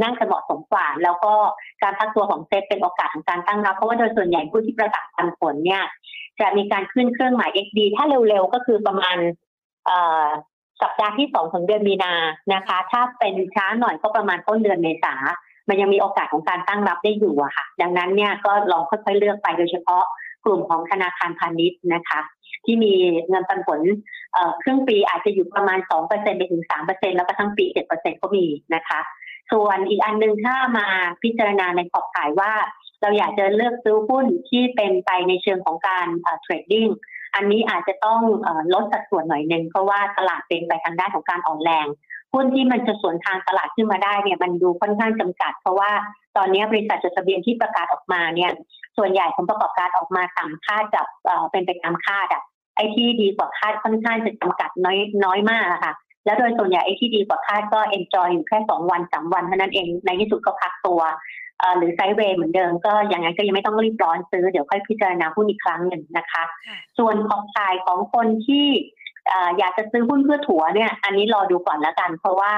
[0.02, 1.34] นั่งจะเหมาะสมกว่า แล้วก็
[1.84, 5.84] การพักตัวของเซตเป็นโอกาสของการตั้งรับ เพราะว่าโดยส่วนใหญ่ผู้ที่ประกาศปันผลเนี่ย
[6.39, 9.17] จะมีการขึ้นเครื่องหมาย XD ถ้าเร็วๆก็คือประมาณ
[10.82, 12.13] สัปดาห์ที่สองของเดือนมีนา
[12.54, 15.13] นะคะ ถ้าเป็นช้าหน่อยก็ประมาณต้นเดือนเมษา
[15.69, 20.04] มันยังมีโอกาสของการตั้งรับได้อยู่อะค่ะ ดังนั้นเนี่ยก็ลองค่อยๆเลือกไปโดยเฉพาะ
[20.45, 22.19] กลุ่มของธนาคารพาณิชย์นะคะ
[22.65, 22.93] ที่มี
[23.30, 23.82] เงินปันผล
[24.63, 28.45] ครึ่งปีอาจจะอยู่ประมาณ 2%ไปถึง 3%แล้วก็ทั้งปี 7%ก็มี
[28.76, 29.00] นะคะ
[29.52, 30.88] ส่วนอีกอันหนึ่งถ้ามา
[31.24, 32.52] พิจารณาในขอบข่ายว่า
[33.02, 36.08] เราอยากจะเลือกซื้อหุ้นที่เป็นไปในเชิงของการ
[36.41, 36.88] trading
[37.36, 38.21] อันนี้อาจจะต้อง
[38.74, 41.88] ลดสัดส่วนหน่อยหนึ่งเพราะว่าตลาดเป็นไปทางด้านของการอ่อนแรง
[42.34, 45.91] หุ้นที่มันจะสวนทางตลาดขึ้นมาได้เนี่ยมันดูค่อนข้างจำกัด เพราะว่า
[46.38, 48.52] ตอนนี้บริษัทจดทะเบียนที่ประกาศออกมาเนี่ย
[48.98, 51.06] ส่วนใหญ่ผลประกอบการออกมาต่ำคาดกับ
[51.52, 52.41] เป็นไปตามคาดอะ
[52.76, 55.94] ไอ้ที่ดีกว่าคาดค่อนข้างจะจำกัดน้อยน้อยมากค่ะ
[56.26, 61.02] แล้วโดยส่วนใหญ่ไอ้ที่ดีกว่าคาดก็เอนจอยอยู่แค่สองวันสามวันเท่านั้นเองในที่สุดก็พักตัว
[61.78, 66.44] หรือไซด์เวย์เหมือนเดิมก็อย่างนั้นก็ยังไม่ต้องรีบร้อนซื้อเดี๋ยวค่อยพิจารณาหุ้นอีกครั้งหนึ่งนะคะ
[66.98, 68.67] ส่วนของขายของคนที่
[69.57, 72.51] อยากจะซื้อหุ้นเพื่อถัวเนี่ย อันนี้รอดูก่อนแล้วกัน เพราะว่า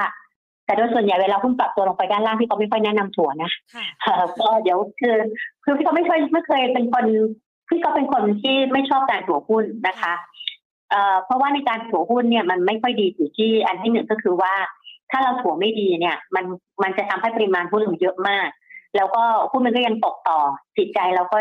[0.64, 3.50] แต่โดยส่วนใหญ่เวลาหุ้นปรับตัวลงไปด้านล่างพี่ก็ไม่ค่อยแนะนำถัวนะ
[4.40, 5.16] ก็เดี๋ยวคือ
[5.64, 7.06] คือพี่ก็ไม่เคยไม่เคยเป็นคน
[7.68, 10.14] พี่ก็เป็นคนที่ไม่ชอบการถัวหุ้นนะคะ
[10.90, 14.54] เอ่อเพราะว่าในการถัวหุ้นเนี่ยมันไม่ค่อยดีอยู่ที่อันที่หนึ่งก็คือว่า
[15.10, 16.44] ถ้าเราถัวไม่ดีเนี่ย มัน
[16.82, 18.48] มันจะทำให้ปริมาณหุ้นลงเยอะมาก
[18.96, 20.38] แล้วก็หุ้นมันก็ยังตกต่อ
[20.76, 21.38] จิตใจเราก็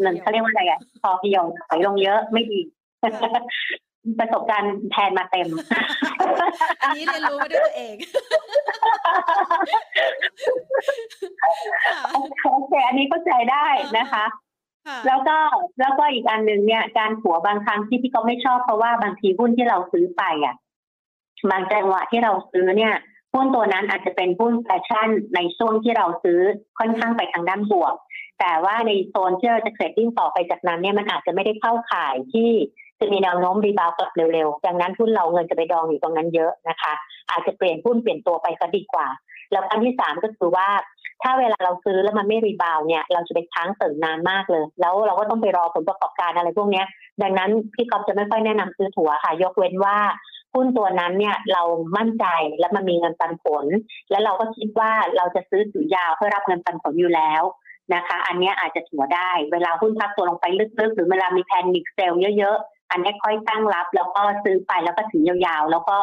[0.00, 2.60] เงินเขาเรียกว่าอะไรอะพอเพียวถอยลงเยอะไม่ดี
[4.18, 5.48] ประสบการณ์แทนมาเต็ม
[6.80, 7.94] อันนี้เรียนรู้มาด้วยตัวเอง
[12.44, 13.66] โอเคอันนี้เข้าใจได้
[13.98, 14.24] นะคะ
[15.06, 15.36] แล้วก็
[15.80, 20.54] แล้วก็อีกอันหนึ่งเนี่ย การขัวบางครั้งที่พี่ก็ไม่ชอบเพราะว่าบางทีหุ้นที่เราซื้อไปอะ
[21.50, 22.94] บางจังหวะที่เราซื้อเนี่ย
[23.34, 26.40] หุ้นตัวนั้นอาจจะเป็นหุ้น fashion ในช่วงที่เราซื้อ
[26.78, 27.94] ค่อนข้างไปทางด้านบวก
[28.40, 32.50] แต่ว่าในโซนที่เราจะ trading ต่อไปจากนั้นเนี่ยมันอาจจะไม่ได้เข้าข่ายที่
[33.00, 36.92] จะมีแนวโน้ม rebound กลับเร็วๆ ดังนั้นหุ้นเราเงินจะไปดองอยู่ตรงนั้นเยอะนะคะ
[37.30, 39.06] อาจจะเปลี่ยนหุ้นเปลี่ยนตัวไปก็ดีกว่า
[39.50, 40.68] แล้วอันที่สามก็คือว่า
[41.22, 46.82] ถ้าเวลาเราซื้อแล้วมันไม่รีบาวเนี่ย เราจะไปค้างเติ่งนานมากเลย แล้วเราก็ต้องไปรอผลประกอบการอะไรพวกนี้
[47.22, 49.96] ดังนั้นพี่กอฟจะไม่ค่อยแนะนำซื้อถั่วค่ะ ยกเว้นว่า
[50.54, 51.62] หุ้นตัวนั้นเนี่ยเรา
[51.96, 52.26] มั่นใจ
[52.60, 53.64] และมันมีเงินปันผล
[54.10, 57.42] แล้วเราก็คิดว่าเราจะซื้อถือยาวเพื่อรับเงินปันผลอยู่แล้ว
[57.94, 60.46] นะคะ อันนี้อาจจะถัวได้ เวลาหุ้นพักตัวลงไป
[60.80, 65.96] ลึกๆ หรือเวลามีแพนิคเซลเยอะๆ อันนี้ค่อยตั้งรับ แล้วก็ซื้อไปแล้วก็ถือยาวๆ แล้วก็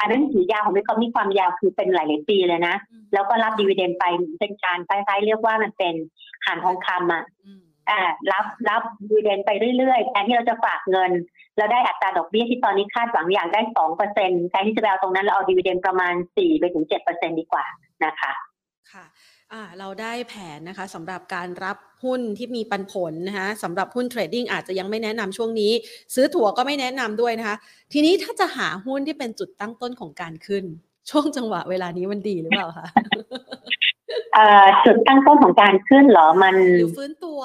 [0.00, 2.76] อันนั้นถือยาวของพี่ก็มีความยาวคือเป็นหลายๆปีเลยนะ
[3.12, 4.04] แล้วก็รับ dividend ไป
[4.40, 5.94] เป็นการคล้ายๆเรียกว่ามันเป็น
[6.44, 7.24] ห่านทองคำอะ
[7.90, 8.00] อ่า
[8.32, 11.10] รับรับ dividend ไปเรื่อยๆแทนที่เราจะฝากเงิน
[11.56, 17.64] เราได้อัตราดอกเบี้ยที่ตอนนี้คาดหวังอย่างได้สองเปอร์เซ็นต์แทนที่จะไปเอาตรงนั้นเราเอา dividend ประมาณสี่ไปถึงเจ็ดเปอร์เซ็นดีกว่า
[18.04, 18.32] นะคะ
[18.92, 19.31] ค่ะอ่า
[19.78, 25.72] เราได้แผนนะคะสำหรับการรับหุ้นที่มีปันผลนะคะสำหรับหุ้น trading อาจจะยังไม่แนะนำช่วงนี้
[26.14, 27.56] ซื้อถั่วก็ไม่แนะนำด้วยนะคะ
[27.92, 30.64] ทีนี้ถ้าจะหาหุ้นที่เป็นจุดตั้งต้นของการขึ้น
[31.10, 32.86] ช่วงจังหวะเวลานี้มันดีหรือเปล่าคะ
[34.34, 37.40] เอ่อจุดตั้งต้นของการขึ้นเหรอมันหรือฟื้นตัว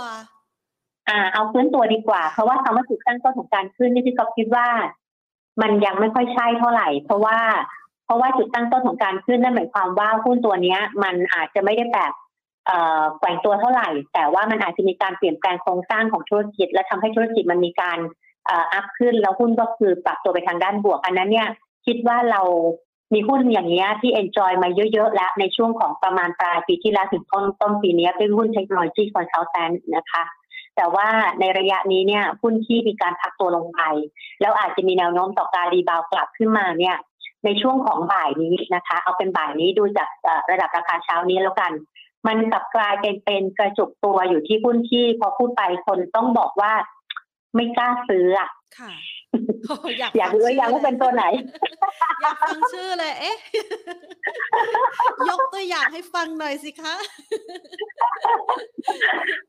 [1.10, 4.68] อ่าเอาฟื้นตัวดีกว่า เพราะว่าคำว่าจุดตั้งต้นของการขึ้นนี่พี่ก็คิดว่า
[5.62, 7.38] มันยังไม่ค่อยใช่เท่าไหร่ เพราะว่า
[8.08, 12.14] เพราะว่าจุดตั้งต้นของการขึ้นนั่นหมายความว่าหุ้นตัวนี้มันอาจจะไม่ได้แบบ
[13.20, 18.00] แกว่งตัวเท่าไหร่ แต่ว่ามันอาจจะมีการเปลี่ยนแปลงโครงสร้างของธุรกิจ และทำให้ธุรกิจมันมีการ
[18.50, 21.48] up ขึ้นแล้วหุ้นก็คือปรับตัวไปทางด้านบวก อันนั้นเนี่ย
[21.86, 22.42] คิดว่าเรา
[23.14, 30.24] มีหุ้นอย่างเงี้ยที่ enjoy มาเยอะๆ แล้วในช่วงของประมาณปลายปีที่แล้วถึงต้นต้นปีนี้เป็นหุ้นเทคโนโลยี consultant นะคะ
[30.76, 31.08] แต่ว่า
[31.40, 33.82] ในระยะนี้เนี่ยหุ้นที่มีการพักตัวลงไป
[34.42, 36.96] แล้วอาจจะมีแนวโน้มต่อการ rebound กลับขึ้นมาเนี่ย
[37.48, 40.10] ในช่วงของบ่ายนี้นะคะ เอาเป็นบ่ายนี้ดูจาก
[40.52, 41.72] ระดับราคาเช้านี้แล้วกัน
[42.28, 46.74] มันกลับกลายเป็นเป็นกระจุกตัวอยู่ที่หุ้นที่พอพูดไปคนต้องบอกว่า
[47.56, 48.92] ไม่กล้าซื้ออะค่ะ
[49.70, 51.24] อ้อยากอยากรู้ว่าอยากว่าเป็นตัวไหน
[52.22, 53.38] อยากฟังชื่อเลย เอ๊ะ
[55.30, 56.96] ยกตัวอย่างให้ฟังหน่อยสิคะ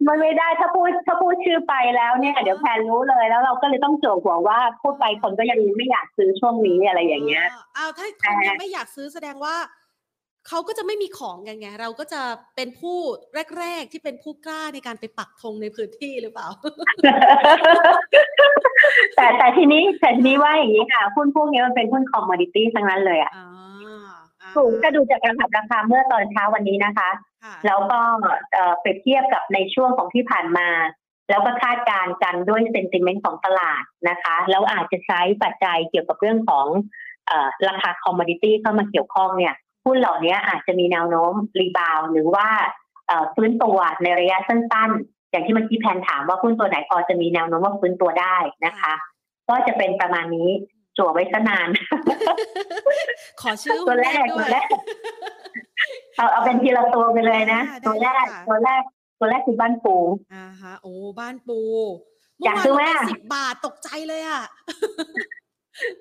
[0.06, 7.44] มันไม่ได้ถ้าพูดถ้าพูดชื่อไปแล้วเนี่ย เดี๋ยวแพนรู้เลยแล้วเราก็เลยต้องโจกหัวว่าพูดไปคนก็ยังไม่อยากซื้อช่วงนี้อะไรอย่างเงี้ย
[7.76, 9.54] อ้าวถ้าคนยังไม่อยากซื้อแสดงว่า
[10.48, 12.22] เขาก็จะไม่มีของกันไง เราก็จะ
[12.56, 12.98] เป็นผู้
[13.58, 16.48] แรก ๆ ที่เป็นผู้กล้าในการไปปักธงในพื้นที่หรือเปล่า
[19.16, 23.46] แต่แต่ทีนี้แต่ทีนี้ว่าอย่างนี้ค่ะหุ้นพวกนี้มันเป็นหุ้น commodity ทั้งนั้นเลยอะอ่า
[24.42, 27.10] อ่าถูกก็ดูจากการปรับราคาเมื่อตอนเช้าวันนี้นะคะ
[27.44, 27.98] ค่ะแล้วก็
[28.52, 30.68] เอ่อเปรียบเทียบกับในช่วงของที่ผ่านมา
[31.30, 36.66] แล้วก็คาดการณ์กันด้วย sentiment ของตลาดนะคะ แล้วอาจจะใช้ปัจจัยเกี่ยวกับเรื่องของ
[37.26, 39.54] เอ่อราคา commodity เข้ามาเกี่ยวข้องเนี่ย
[39.88, 42.46] หุ้นเหล่านี้อาจจะมีแนวโน้มรีบาวหรือว่า
[43.06, 48.94] เอ่อฟื้นตัวในระยะสั้นๆ อย่างที่เมื่อกี้แพนถามว่าหุ้นตัวไหนพอจะมีแนวโน้มว่าฟื้นตัวได้นะคะ
[49.48, 50.50] ก็จะเป็นประมาณนี้
[50.98, 51.68] จั่วไว้ซะนาน
[53.40, 54.68] ขอชื่อตัวแรกด้ตัววยแรก
[56.16, 58.82] เอาเอาเป็นทีละตัวไปเลยนะได้ตัวแรกค่ะตัวแรก
[59.18, 59.96] ตัวแรกคือบ้านปู
[60.34, 61.60] อ่าฮะโอ้บ้านปู
[62.44, 64.42] อยากซื้อไหมสิบบาทตกใจเลยอะ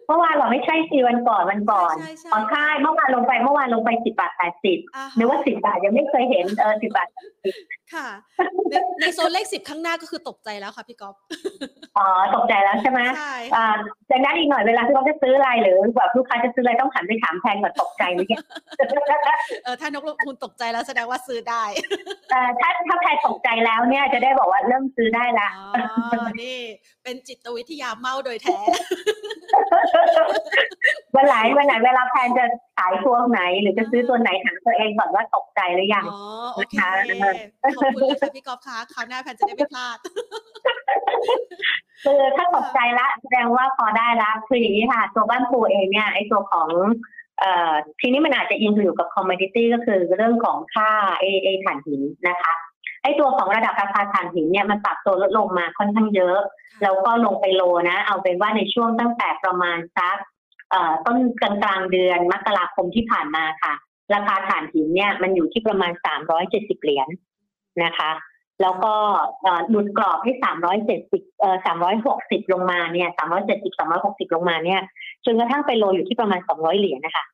[0.08, 7.08] เมื่อวานเราไม่ใช่สี่วันก่อนวันก่อนใช่ใช่อ๋อใช่เมื่อวานลงไปเมื่อวานลงไปสิบบาทแปดสิบอ่าฮะนึกว่าสิบบาทยังไม่เคยเห็นเออสิบบาท
[7.94, 8.08] ค่ะ
[8.70, 11.16] ในในโซนเลขสิบข้างหน้าก็คือตกใจแล้วค่ะพี่ก๊อฟ
[11.98, 13.68] อ๋อตกใจแล้วใช่ไหมใช่อ่า
[14.10, 18.42] จากนั้นอีกหน่อยเวลาที่เขาจะซื้ออะไรหรือแบบลูกค้าจะซื้ออะไรต้องหันไปถามแทนก่อนตกใจไหมเนี่ย
[19.64, 21.64] เออถ้านกลงทุนตกใจแล้วแสดงว่าซื้อได้
[22.30, 25.86] แต่ถ้าถ้าแพรตกใจแล้วเนี่ยจะได้บอกว่าเริ่มซื้อได้ละอ๋
[26.24, 26.58] อนี่
[27.04, 28.60] เป็นจิตวิทยาเมาโดยแท้
[31.16, 32.46] วันไหนวันไหนเวลาแพนจะ
[32.78, 36.22] ขายตัวไหน หรือจะซื้อตัวไหนถามตัวเองก่อนว่าตกใจหรือยังอ๋อ
[36.56, 36.76] โอเค
[37.10, 37.32] นะคะ
[37.78, 39.98] ขอบคุณเลยค่ะพี่ก๊อฟคะคราวหน้าแพนจะได้ไม่พลาด
[42.06, 46.70] คือถ้าตกใจละแสดงว่าพอได้ละคืออย่างนี้ค่ะ ตัวบ้านปูเองเนี่ยไอ้ตัวของ
[47.40, 50.90] เอ่อทีนี้มันอาจจะอินอยู่กับคอมม o ดิตี้ก็คือเรื่องของค่า
[51.22, 52.54] เอเอถ่านหินนะคะ
[53.04, 56.38] ไอ้ตัวของระดับราคาถ่านหินเนี่ยมันปรับตัวลดลงมาค่อนข้างเยอะ
[56.84, 60.18] แล้วก็ลงไปโลนะ เอาเป็นว่าในช่วงตั้งแต่ประมาณสัก
[60.72, 63.74] เอ่อต้นกลางกลางๆเดือนมกราคมที่ผ่านมาค่ะ
[64.14, 65.92] ราคาถ่านหินเนี่ยมันอยู่ที่ประมาณ
[66.38, 67.08] 370 เหรียญ
[67.84, 68.12] นะคะ
[68.62, 68.94] แล้วก็
[69.42, 70.34] เอ่อหลุดกรอบให้
[70.86, 71.58] 370เอ่อ
[72.06, 73.10] 360ลงมาเนี่ย
[73.48, 74.82] 370 360ลงมาเนี่ย
[75.26, 77.26] จนกระทั่งไปโลอยู่ที่ประมาณ200เหรียญนะคะ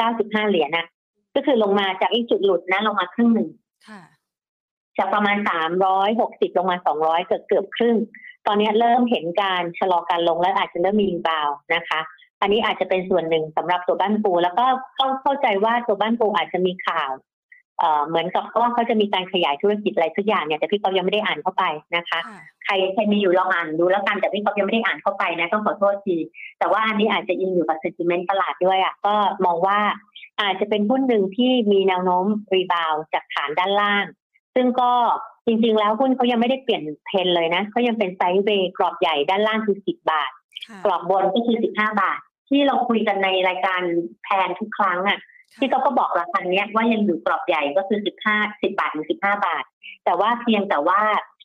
[0.00, 0.86] 195เหรียญนะ
[1.34, 3.48] ก็คือลงมาจากไอ้จุดหลุดนะลงมาครึ่งหนึ่ง
[3.88, 4.02] ค่ะ
[4.98, 5.36] จากประมาณ
[5.96, 7.96] 360ลงมา200เกือบเกือบครึ่ง
[8.46, 12.00] ตอนนี้เริ่มเห็นการชะลอการลงและอาจจะเริ่มมี rebound นะคะ
[12.40, 17.10] อันนี้อาจจะเป็นส่วนหนึ่งสำหรับตัวบ้านปู แล้วก็เข้าเข้าใจว่าตัวบ้านปูอาจจะมีข่าว
[17.82, 21.64] เอ่อเหมือนกับว่าเขาจะมีการขยายธุรกิจอะไรสักอย่างเนี่ยแต่พี่กอฟยังไม่ได้อ่านเข้าไป
[21.96, 26.16] นะคะค่ะใครใครมีอยู่ลองอ่านดูแล้วกันแต่พี่กอฟยังไม่ได้อ่านเข้าไปนะต้องขอโทษที
[26.58, 29.14] แต่ว่าอันนี้อาจจะอินอยู่กับ sentiment ตลาดด้วยอะก็
[29.44, 29.78] มองว่า
[30.40, 34.04] อาจจะเป็นหุ้นหนึ่งที่มีแนวโน้มรีบาวจากฐานด้านล่าง
[34.54, 34.92] ซึ่งก็
[35.46, 40.30] จริง ๆ แล้วหุ้นเขายังไม่ได้เปลี่ยนเทรนเลยนะเขายังเป็นไซด์เวย์กรอบใหญ่ด้านล่างคือ10บาท
[40.68, 43.82] ค่ะกรอบบนก็คือ15บาท ที่เราคุยกันในรายการ
[44.22, 45.18] แพนทุกครั้งอะ
[45.58, 47.98] ที่เขาก็บอกราคาเนี้ยว่ายังอยู่กรอบใหญ่ก็คือ
[48.30, 49.14] 15 10บาทถึง15
[49.46, 49.64] บาท
[50.04, 51.00] แต่ว่าเพียงแต่ว่า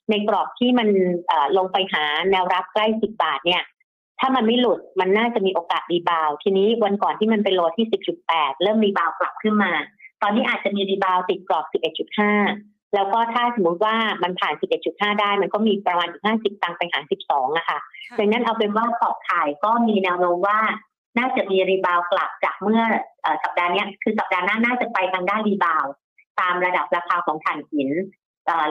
[0.10, 0.88] ในกรอบที่มัน
[1.28, 3.64] เอ่อลงไปหาแนวรับใกล้10บาทเนี่ย
[4.20, 7.88] ถ้ามันไม่หลุดมันน่าจะมีโอกาส rebound ทีนี้วันก่อนที่มันไป low ที่
[8.24, 9.72] 10.8เริ่ม rebound กลับขึ้นมา
[10.22, 11.66] ตอนนี้อาจจะมี rebound ติดกรอบ
[12.30, 14.54] 11.5แล้วก็ถ้าสมมติว่ามันผ่าน
[14.88, 20.60] 11.5 ได้ มันก็มีประมาณ 50 ตังค์ไปหา12อะค่ะค่ะดังนั้นเอาเป็นว่าขอบข่ายก็มีแนวโน้มว่า
[21.18, 22.82] น่าจะมี rebound กลับจากเมื่อ
[23.26, 25.86] อสัปดาห์นี้คือสัปดาห์หน้าน่าจะไปทางด้าน rebound
[26.40, 27.90] ตามระดับราคาของถ่านหิน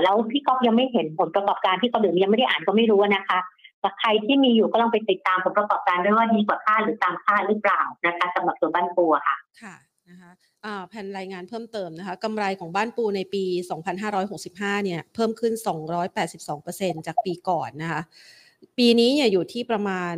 [0.03, 3.39] แล้วพี่ก๊อฟยังไม่เห็นผลประกอบการพี่ก๊อฟหรือยังไม่ได้อ่านก็ไม่รู้นะคะ
[3.81, 9.75] แต่ใครที่มีอยู่ก็ลองไปติดตามผลประกอบการด้วยว่าดีกว่าคาดหรือตามคาดหรือเปล่านะคะสำหรับตัวบ้านปูอะค่ะค่ะ
[10.09, 10.31] นะคะ
[10.89, 13.45] แผ่นรายงานเพิ่มเติมนะคะกำไรของบ้านปูในปี
[14.15, 15.53] 2565 เนี่ย เพิ่มขึ้น
[16.11, 18.03] 282%จากปีก่อนนะคะ
[18.79, 20.15] ปีนี้เนี่ยอยู่ที่ประมาณ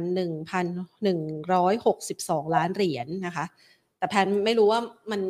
[1.66, 3.44] 1,162 ล้านเหรียญนะคะ
[3.98, 4.80] แต่แพนไม่รู้ว่า
[5.10, 5.20] มัน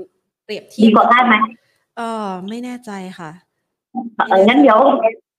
[0.44, 1.36] เปรียบเทียดีบกว่าคาดไหม
[1.96, 3.30] เออไม่แน่ใจค่ะ
[4.28, 4.78] เอองั้นเดี๋ยว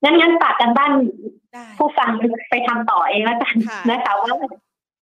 [0.03, 0.91] งั้นงั้นฝากกันบ้าน
[1.53, 2.09] ได้ผู้ฟัง
[2.49, 4.33] ไปทำต่อเองแล้วกันค่ะนะคะว่า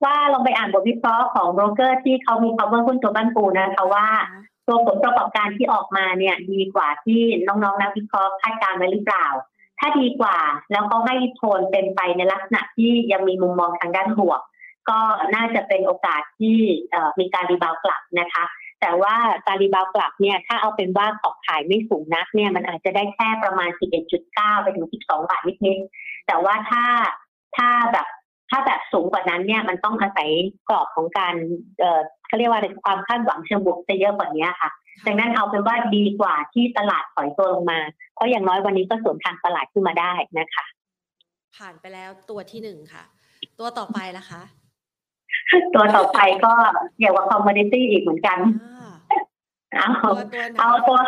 [0.05, 4.07] ว่าลองไปอ่านบทวิเคราะห์ของโบรกเกอร์ที่เขามี cover หุ้นตัวบ้านปูนะคะว่า
[4.67, 9.27] ตัวผลประกอบการที่ออกมาเนี่ย ดีกว่าที่น้องๆนักวิเคราะห์คาดการณ์ไว้หรือเปล่า
[9.79, 10.37] ถ้าดีกว่า
[10.73, 14.41] แล้วก็ให้โทนเป็นไปในลักษณะที่ยังมีมุมมองทางด้านบวก
[14.89, 14.99] ก็
[15.35, 16.59] น่าจะเป็นโอกาสที่
[17.21, 18.45] มีการ rebound กลับนะคะ
[18.81, 19.15] แต่ว่า
[19.47, 23.71] การ rebound กลับเนี่ยถ้าเอาเป็นว่าขอบขายไม่สูงนักเนี่ยมันอาจจะได้แค่ประมาณ
[24.17, 26.85] 11.9 ไปถึง 12 บาทนิดๆแต่ว่าถ้า
[27.57, 28.07] ถ้าแบบ
[28.51, 30.31] ถ้าแบบสูงกว่านั้นเนี่ยมันต้องอาศัย
[30.69, 31.35] กรอบของการ
[31.79, 34.71] เอ่อเขาเรียกว่าอะไรความคาดหวังเชิงบวกจะเยอะกว่านี้ค่ะ
[35.07, 37.79] ดังนั้นเอาเป็นว่าดีกว่าที่ตลาดถอยตัวลงมา
[38.15, 40.65] เพราะอย่างน้อยวันนี้ก็สวนทางตลาดขึ้นมาได้นะคะ
[41.57, 43.05] ผ่านไปแล้วตัวที่หนึ่งค่ะ
[43.59, 44.43] ตัวต่อไปล่ะคะ
[45.75, 46.53] ตัวต่อไปก็
[46.99, 48.39] เกี่ยวกับคอมม o ดิตี้อีกเหมือนกัน
[49.77, 50.99] อ่าเอาตัวตัวไหนเอาตัว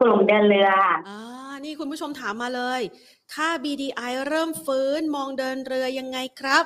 [0.00, 0.70] กลุ่มเดินเรือ
[1.08, 1.18] อ่า
[1.64, 2.80] นี่คุณผู้ชมถามมาเลย
[3.34, 6.64] ค่า BDI เริ่มฟื้นมองเดินเรือยังไงครับ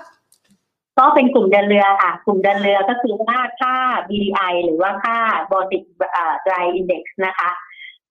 [0.99, 3.75] ก็เป็นกลุ่มเดินเรือค่ะ กลุ่มเดินเรือก็คือว่าค่า
[4.09, 5.19] BDI หรือว่าค่า
[5.51, 5.83] Baltic
[6.47, 7.51] Dry Index นะคะ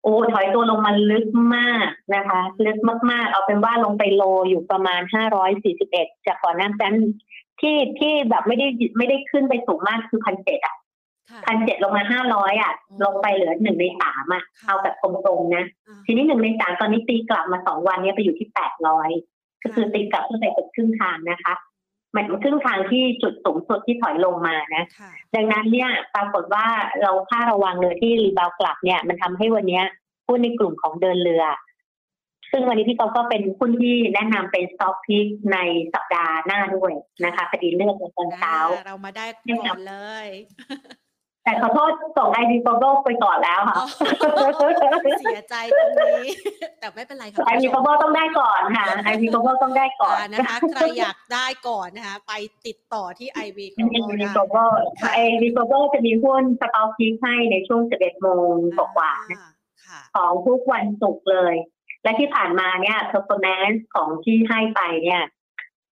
[0.04, 2.78] โอ้ถอยตัวลงมาลึกมากนะคะ ลึก
[3.12, 5.02] มาก ๆ เอาเป็นว่าลงไปโลอยู่ประมาณ
[5.64, 6.96] 541 จากก่อนหน้านั้น
[7.62, 10.87] ที่ที่แบบไม่ได้ไม่ได้ขึ้นไปสูงมากคือพันเจ็ดอะค่ะ
[11.46, 19.10] พันเจ็ดลงมาห้าร้อยอะอืมลงไปเหลือหนึ่งในสามอะค่ะเอาแบบตรงๆนะอ่าทีนี้หนึ่งในสามตอนนี้ตีกลับมาสองวันเนี้ยไปอยู่ที่แปดร้อย
[19.64, 21.54] ก็คือตีกลับขึ้นไปเกือบครึ่งทางนะคะ
[22.14, 26.66] หมายถึงครึ่งทางที่จุดสูงสุดที่ถอยลงมานะค่ะดังนั้นเนี่ยปรากฏว่า
[27.02, 29.84] เราค่าระวังเลยที่รีบาวกลับเนี่ย มันทำให้วันเนี้ย
[30.28, 31.44] หุ้นในกลุ่มของเดินเรือ
[32.52, 35.58] ซึ่งวันนี้พี่กอฟก็เป็นหุ้นที่แนะนำเป็นสต็อกพิกใน
[35.94, 36.94] สัปดาห์หน้าด้วย
[37.26, 39.26] นะคะพอดีเลือกในตอนเช้าอ่เรามาได้
[39.68, 40.28] ก่อนเลย
[41.48, 43.86] แต่ขอโทษส่งไอดีโกลบอลไปก่อนแล้วค่ะอ๋อ
[45.20, 45.56] เสียใจ
[45.98, 46.34] ตรงนี้
[46.80, 52.34] แต่ไม่เป็นไรค่ะไอคุณดีผู้ชโกลมบอลต้องได้ก่อนค่ะไอดีโกลบอลต้องได้ก่อนอ่านะคะ ใครอยากได้ก่อนนะคะ ไป
[52.68, 54.72] ติดต่อที่ IV ไอ Global ดีได้โกลบอล
[55.14, 59.48] ไอดีโกลบอลจะมีหุ้นสต็อกพิกให้ในช่วง 11 โมงกว่าๆนะอ่
[59.86, 61.56] ค่ะของทุกวันศุกร์เลย
[62.04, 65.24] และที่ผ่านมาเนี่ย performance ของที่ให้ไปเนี่ย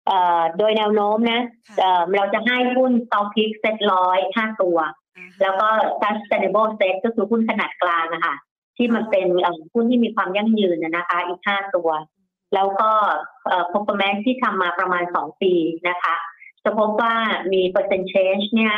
[0.08, 5.05] เอ่อโดยแนวโน้มนะค่ะเอ่อเราจะให้หุ้น stock pick เซ็ตร้อยห้าตัวอ่าฮะ
[5.42, 5.68] แล้วก็
[6.02, 8.36] sustainable set ก็คือหุ้นขนาดกลางอะค่ะ
[8.78, 11.90] ที่มันเป็นเอ่อหุ้นที่มีความยั่งยืนนะนะคะ อีกห้าตัว
[12.54, 12.92] แล้วก็
[13.48, 15.54] เอ่อ performance ที่ทำมาประมาณสองปี
[15.90, 16.16] นะคะ
[16.64, 17.14] จะพบว่า
[17.54, 18.76] มี percent change เนี่ย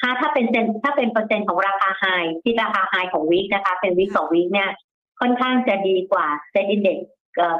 [0.00, 2.04] ถ้าถ้าเป็นเซ็นต์ถ้าเป็นเปอร์เซ็นต์ของราคา high
[2.42, 4.70] ที่ราคา high ของ week นะคะ เป็น week ต่อ week เนี่ย
[5.20, 6.98] ค่อนข้างจะดีกว่า SET Index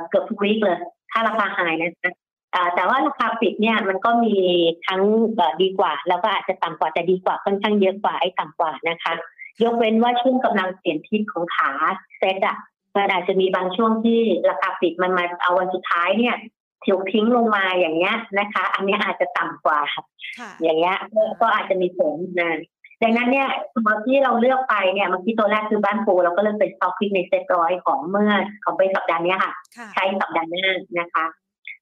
[0.09, 0.79] เกือบทุก week เลย
[1.11, 2.13] ถ้าราคา high นะคะอ่า
[2.75, 4.37] แต่ว่าราคาปิดเนี่ยมันก็มี
[4.87, 5.03] ทั้ง
[5.35, 9.13] เอ่อดีกว่า แล้วก็อาจจะต่ำกว่าแต่ดีกว่าค่อนข้างเยอะกว่าไอ้ต่ำกว่านะคะ
[9.63, 11.71] ยกเว้นว่าช่วงกำลังเปลี่ยนทิศของขา
[12.19, 12.57] เซตอะ
[12.95, 16.37] มันอาจจะมีบางช่วงที่ราคาปิดมันมาเอาวันสุดท้ายเนี่ย
[16.85, 22.59] ถิวทิ้งลงมาอย่างเงี้ยนะคะ อันเนี้ยอาจจะต่ำกว่าค่ะอย่างเงี้ยก็ก็อาจจะมีผลนะ
[23.03, 28.33] ดังนั้นเนี่ยตัวที่เราเลือกไปเนี่ยเมื่อกี้ตัวแรกคือบ้านปูเราก็เลือกเป็นสต็อกพิกในเซ็ตร้อยของเมื่อ
[28.65, 30.67] ของเป็นสัปดาห์เนี้ยค่ะค่ะ ใช้สัปดาห์หน้า
[30.99, 31.25] นะคะ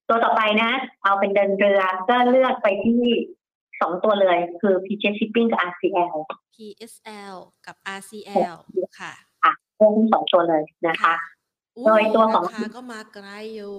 [0.08, 0.70] ตัวต่อไปนะ
[1.02, 3.00] เอาเป็นเดินเรือก็เลือกไปที่
[3.80, 6.14] สองตัวเลย คือ p j Shipping กับ RCL
[6.54, 7.36] PSL
[7.66, 8.54] กับ RCL
[8.98, 9.12] ค่ะ
[9.42, 11.14] ค่ะเลือกทั้งสองตัวเลยนะคะ
[11.86, 13.74] โดยตัวของราคาก็มาไกลอยู่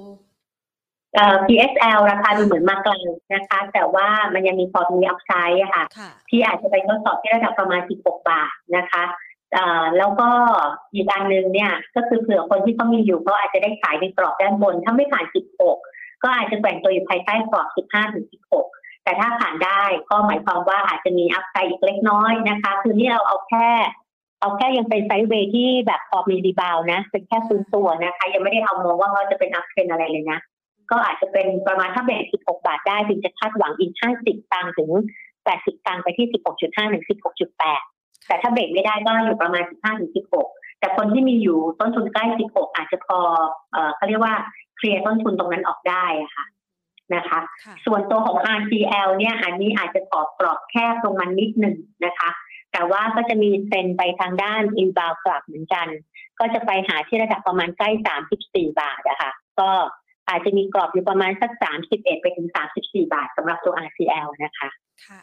[1.15, 2.93] เอ่อ PSL ราคาดูเหมือนมากไกล
[3.33, 9.03] นะคะ แต่ว่ามันยังมีพอมีอัพไซด์อะค่ะค่ะ ที่อาจจะไปทดสอบที่ระดับประมาณ 16 บาทนะคะ
[9.53, 10.29] เอ่อแล้วก็
[10.93, 18.25] อีกอันหนึ่งเนี่ย ก็คือเผื่อคนที่เขามีอยู่ก็อาจจะได้ขายในกรอบด้านบน ถ้าไม่ผ่าน 16 ก็อาจจะแกว่งตัวอยู่ภายใต้กรอบ 15ถึง
[18.63, 23.67] 16 แต่ถ้าผ่านได้ก็หมายความว่าอาจจะมี upside อีกเล็กน้อยนะคะ คือนี่เราเอาแค่
[24.41, 30.39] เอาแค่ยังเป็น sideway ที่แบบพอมี rebound นะ เป็นแค่ฟื้นตัวนะคะ ยังไม่ได้เอามองว่าเขาจะเป็น uptrend อะไรเลยนะ
[30.91, 33.91] ก็อาจจะเป็นประมาณถ้าเบรก16 บาทได้ถึงจะคาดหวังอีก
[34.23, 34.89] 50 ตังถึง
[35.38, 36.28] 80 ตังไปที่
[36.62, 37.04] 16.5ถึง
[37.65, 40.12] 16.8 แต่ถ้าเบรกไม่ได้ก็อยู่ประมาณ 15ถึง
[40.45, 43.17] 16แต่คนที่มีอยู่ต้นทุนใกล้ 16 อาจจะพอ
[43.72, 44.36] เอ่อเขาเรียกว่า
[44.86, 46.45] ลียร์ต้นทุนตรงนั้นออกได้อะค่ะ
[47.15, 51.75] นะคะค่ะส่วนตัวของ RCL เนี่ยอันนี้อาจจะตอบกรอบแคบลงมานิดหนึ่ง
[52.05, 52.29] นะคะ
[52.71, 55.88] แต่ว่าก็จะมีเซ็นไปทางด้านอินบาวกลับเหมือนกัน
[56.39, 57.89] ก็จะไปหาที่ระดับประมาณใกล้
[58.31, 59.69] 34 บาทอะค่ะก็
[60.29, 61.51] อาจจะมีกรอบอยู่ประมาณสัก
[61.86, 62.47] 31 ไปถึง
[62.79, 64.69] 34 บาทสำหรับตัว RCL นะคะ
[65.05, 65.21] ค่ะ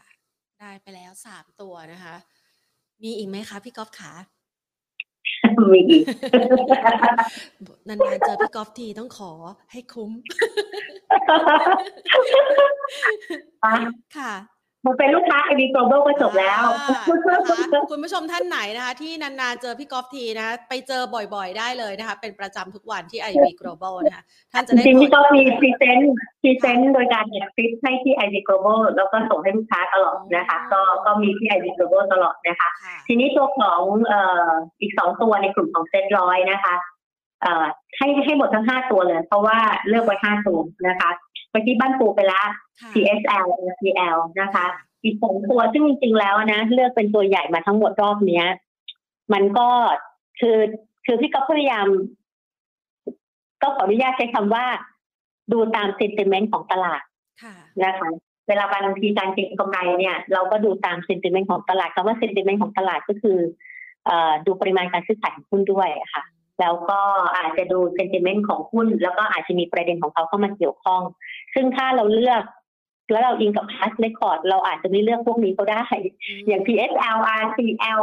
[0.60, 2.14] ได้ไปแล้วสามตัวนะคะ
[3.02, 4.12] มีอีกไหมคะพี่ก๊อฟขา
[5.72, 6.04] มีอีก
[7.88, 9.32] นานๆเจอพี่ก๊อฟทีต้องขอ
[9.72, 10.10] ให้คุ้ม
[14.16, 14.32] ค่ะ
[14.86, 21.02] มันเป็นลูกค้า IB Global ก็จบแล้วอ่านะคะคุณผู้ชมท่านไหนนะคะ ที่นานๆเจอพี่ก๊อฟทีนะคะไปเจอ
[21.34, 24.22] บ่อยๆได้เลยนะคะ เป็นประจำทุกวันที่ IB Global นะคะ
[24.52, 36.91] ท่านจะจได้ริงๆนี่ก็มีผลพรีเซนต์ present โดยการอัดคลิปให้ที่ IV Global แล้วก็ส่งให้ลูกค้าตลอดนะคะ ก็ก็มีที่ IV Global ตลอดนะคะค่ะทีนี้ตัวของเอ่ออีกสองตัวในกลุ่มของเซ็ตร้อยนะคะเอ่อ
[37.98, 41.10] ให้ให้หมดทั้งห้าตัวเลย เพราะว่าเลือกไว้ห้าตัวนะคะ
[41.50, 42.46] ไปที่บ้านปูไปแล้ว
[42.80, 44.66] ค่ะ CSL LCL นะคะ
[45.04, 48.46] อีกสองตัวซึ่งจริงๆแล้วนะ เลือกเป็นตัวใหญ่มาทั้งหมดรอบเนี้ย
[49.32, 49.68] มันก็
[50.40, 50.58] คือ
[51.06, 51.86] คือพี่ก็พยายาม
[53.62, 54.64] ก็ขออนุญาตใช้คำว่า
[55.52, 57.02] ดูตาม sentiment ของตลาด
[57.42, 58.08] ค่ะนะคะ
[58.48, 63.38] เวลาบางทีการเก็งกำไรเนี่ย เราก็ดูตาม sentiment ของตลาดคำว่า sentiment ของตลาดก็คือ
[64.06, 66.22] เอ่อดูปริมาณการซื้อขายของหุ้นด้วยอะค่ะ
[66.62, 67.00] แล้วก็
[67.36, 71.00] อาจจะดู sentiment ของหุ้น แล้วก็อาจจะมีประเด็นของเขาเข้ามาเกี่ยวข้อง
[71.54, 72.42] ซึ่งถ้าเราเลือก
[73.10, 75.84] แล้วเราอิงกับ past record เราอาจจะไม่เลือกพวกนี้ก็ได้
[76.46, 78.02] อย่าง PSL RCL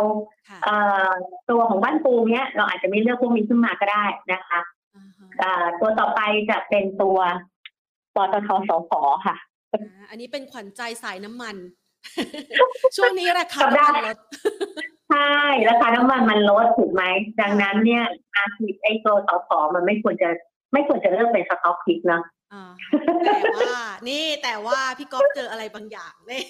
[0.49, 0.75] ค่ะเอ่
[1.07, 1.09] อ
[1.49, 4.59] ตัวของบ้านปูเนี้ย เราอาจจะไม่เลือกพวกนี้ขึ้นมาก็ได้นะคะ
[4.95, 7.17] อ่าฮะเอ่อตัวต่อไปจะเป็นตัว
[8.15, 8.91] ปตทสพ
[9.25, 9.35] ค่ะ
[9.73, 11.55] อ่าอันนี้เป็นขวัญใจสายน้ำมัน
[12.95, 14.17] ช่วงนี้ราคาสัปดาห์น้ำมันลด
[15.09, 15.31] ใช่
[15.69, 17.03] ราคาน้ำมันมันลดถูกไหม
[17.41, 18.03] ดังนั้นเนี่ย
[18.35, 20.29] อาชีพไอ้ตัวสผมันไม่ควรจะ
[20.73, 22.38] ไม่ควรจะเลือกเป็น stock pick นะอ่า
[23.25, 26.45] แต่ว่านี่แต่ว่าพี่ก๊อฟเจออะไรบางอย่างเนี่ย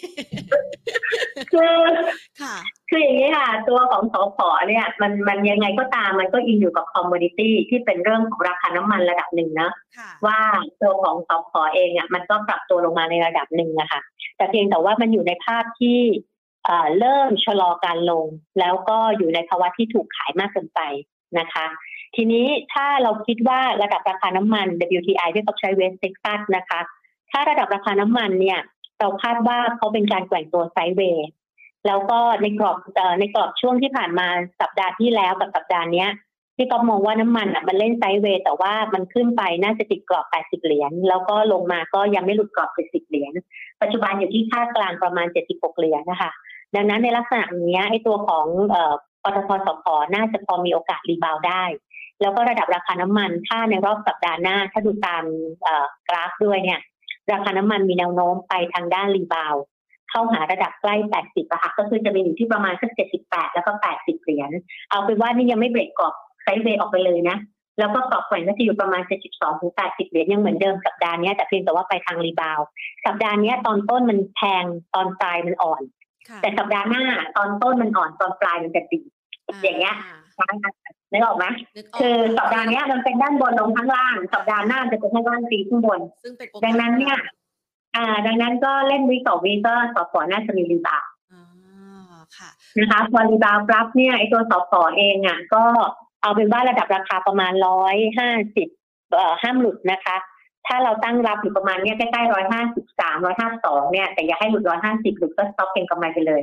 [1.52, 1.76] คือ
[2.42, 2.56] ค่ะ
[2.90, 4.38] คืออย่างนี้ค่ะ ตัวของสผ
[4.68, 10.40] เนี่ย มันมันยังไงก็ตามมันก็ in อยู่กับ commodity ที่เป็นเรื่องของราคาน้ำมันระดับหนึ่งนะค่ะว่า
[10.82, 14.00] ตัวของสผเองอะมันก็ปรับตัวลงมาในระดับหนึ่งนะคะ
[14.38, 16.00] แต่เพียงแต่ว่ามันอยู่ในภาพที่
[16.66, 18.26] เอ่อเริ่มชะลอการลง
[18.60, 20.82] แล้วก็อยู่ในภาวะที่ถูกขายมากเกินไป
[21.40, 21.66] นะคะ
[22.16, 24.68] ทีนี้ถ้าเราคิดว่าระดับราคาน้ำมัน
[24.98, 26.80] WTI ที่เขาใช้ West Texas นะคะ
[27.32, 28.60] ถ้าระดับราคาน้ำมันเนี่ย
[29.00, 31.28] เราคาดว่าเขาเป็นการแกว่งตัว sideway
[31.88, 32.78] แล้วก็ในกรอบ
[33.20, 34.28] ในกรอบช่วงที่ผ่านมา
[34.62, 36.06] สัปดาห์ที่แล้วกับสัปดาห์นี้
[36.56, 43.34] ที่ก็มองว่าน้ำมันอะมันเล่น sideway แต่ว่ามันขึ้นไปน่าจะติดกรอบ 80 เหรียญแล้วก็ลงมาก็ยังไม่หลุดกรอบ 70 เหรียญ
[43.82, 46.32] ปัจจุบันอยู่ที่ค่ากลางประมาณ 76 เหรียญนะคะ
[46.76, 48.46] ดังนั้นในลักษณะนี้ไอ้ตัวของ
[49.24, 49.86] ปตทสผ
[50.16, 51.64] น่าจะพอมีโอกาส rebound ได้
[52.22, 55.24] แล้วก็ระดับราคาน้ำมัน ถ้าในรอบสัปดาห์หน้า ถ้าดูตาม
[56.10, 56.80] กราฟด้วยเนี่ย
[57.32, 59.56] ราคาน้ำมันมีแนวโน้มไปทางด้าน rebound
[60.10, 60.96] เข้าหาระดับใกล้
[61.28, 62.92] 80ค่ะก็คือจะมีอยู่ที่ประมาณสัก
[63.24, 64.52] 78 แล้วก็ 80 เหรียญ
[64.90, 66.14] เอาเป็นว่านี่ยังไม่เบรกกรอบ
[66.44, 67.38] sideway ออกไปเลยนะ
[67.80, 69.02] แล้วก็กรอบแกว่งก็จะอยู่ประมาณ
[69.32, 72.60] 72 ถึง 80 เหรียญยังเหมือนเดิมสัปดาห์นี้แต่เพียงแต่ว่าไปทาง rebound
[73.06, 75.82] สัปดาห์นี้ตอนต้นมันแพงตอนปลายมันอ่อน
[76.42, 77.04] แต่สัปดาห์หน้า
[77.38, 79.00] ตอนต้นมันอ่อนตอนปลายมันจะดี
[79.64, 79.96] อย่างเงี้ย
[81.12, 81.46] นึกออกไหม
[81.76, 87.18] นึกออกคือสัปดาห์เนี้ยมันเป็นด้านบนลงข้างล่าง สัปดาห์หน้าจะเป็นข้างล่างตีข้างบนซึ่งเป็นโอกาสดังนั้นเนี่ย
[87.96, 91.46] อ่า ดังนั้นก็เล่น week ต่อ week ก็สผน่าจะมี rebound อ่า
[92.38, 95.64] ค่ะนะคะพอ rebound รับเนี่ยไอตัวสผเองอะก็
[96.22, 98.68] เอาเป็นว่าระดับราคาประมาณร้อยห้าสิบ
[99.16, 100.16] เอ่อห้ามหลุดนะคะ
[100.70, 106.42] ถ้าเราตั้งรับอยู่ประมาณเนี้ยใกล้ๆร้อยห้าสิบสามร้อยห้าสองเนี่ย แต่อย่าให้หลุดร้อยห้าสิบหลุดก็ stop เก็งกำไรไปเลย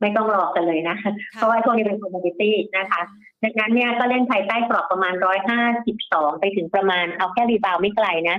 [0.00, 0.96] ไม่ต้องรอกันเลยนะ
[1.34, 3.00] เพราะว่าพวกนี้เป็น commodity นะคะ
[3.42, 8.36] ดังนั้นเนี่ยก็เล่นภายใต้กรอบประมาณร้อยห้าสิบสองไปถึงประมาณเอาแค่ rebound ไม่ไกลนะ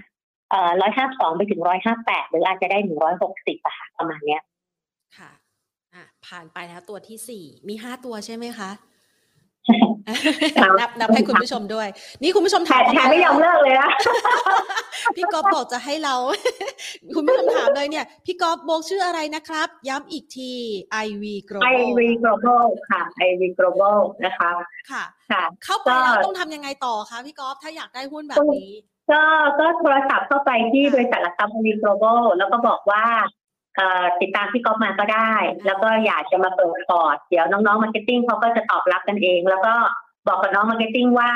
[0.51, 4.41] เอ่อร้อยห้าสองไปถึงร้อยห้าแปดหรืออาจจะได้หนึ่งร้อยหกสิบอะค่ะประมาณเนี้ย
[5.17, 5.31] ค่ะ
[5.93, 8.75] อะ ผ่านไปแล้วตัวที่สี่มีห้าตัวใช่ไหมคะครับ
[10.79, 11.87] นับนับให้คุณผู้ชมด้วย
[12.21, 13.89] นี่คุณผู้ชมแถถามมแถมไม่ยอมเลิกเลยนะ
[15.15, 16.15] พี่ก๊อฟบอกจะให้เรา
[17.15, 20.51] คุณผู้ชมถามเลยเนี่ย พี่ก๊อฟโบกชื่ออะไรนะครับ ย้ำอีกที
[21.05, 24.51] IV Global IV Global ค่ะ IV Global นะคะ
[24.91, 28.71] ค่ะค่ะ เข้าไปก็แล้วต้องทำยังไงต่อคะพี่ก๊อฟถ้าอยากได้หุ้นแบบนี้
[29.11, 29.21] ก็
[29.59, 33.44] ก็โทรศัพท์เข้าไปที่บริษัทหลักทรัพย์ IV Global แล้วก็บอกว่าเอ่อ
[34.21, 35.33] ติดตามพี่ก๊อฟมาก็ได้
[35.65, 39.73] แล้วก็อยากจะมาเปิดพอร์ตเดี๋ยวน้องๆ marketing เขาก็จะตอบรับกันเอง แล้วก็
[40.27, 41.31] บอกกับน้อง marketing ว่า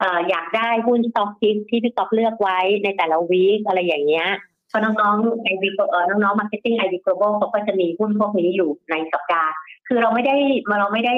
[0.00, 4.28] เอ่ออยากได้หุ้น stock pick ที่พี่ก๊อฟเลือกไว้ในแต่ละ week อะไรอย่างเงี้ย
[4.68, 9.50] เพราะน้องๆไอวีเออน้องๆมาร์เก็ตติ้งไอวี global เขาก็จะมีหุ้นพวกนี้อยู่ในสัปดาห์
[9.88, 10.36] คือเราไม่ได้
[10.80, 11.14] เราไม่ได้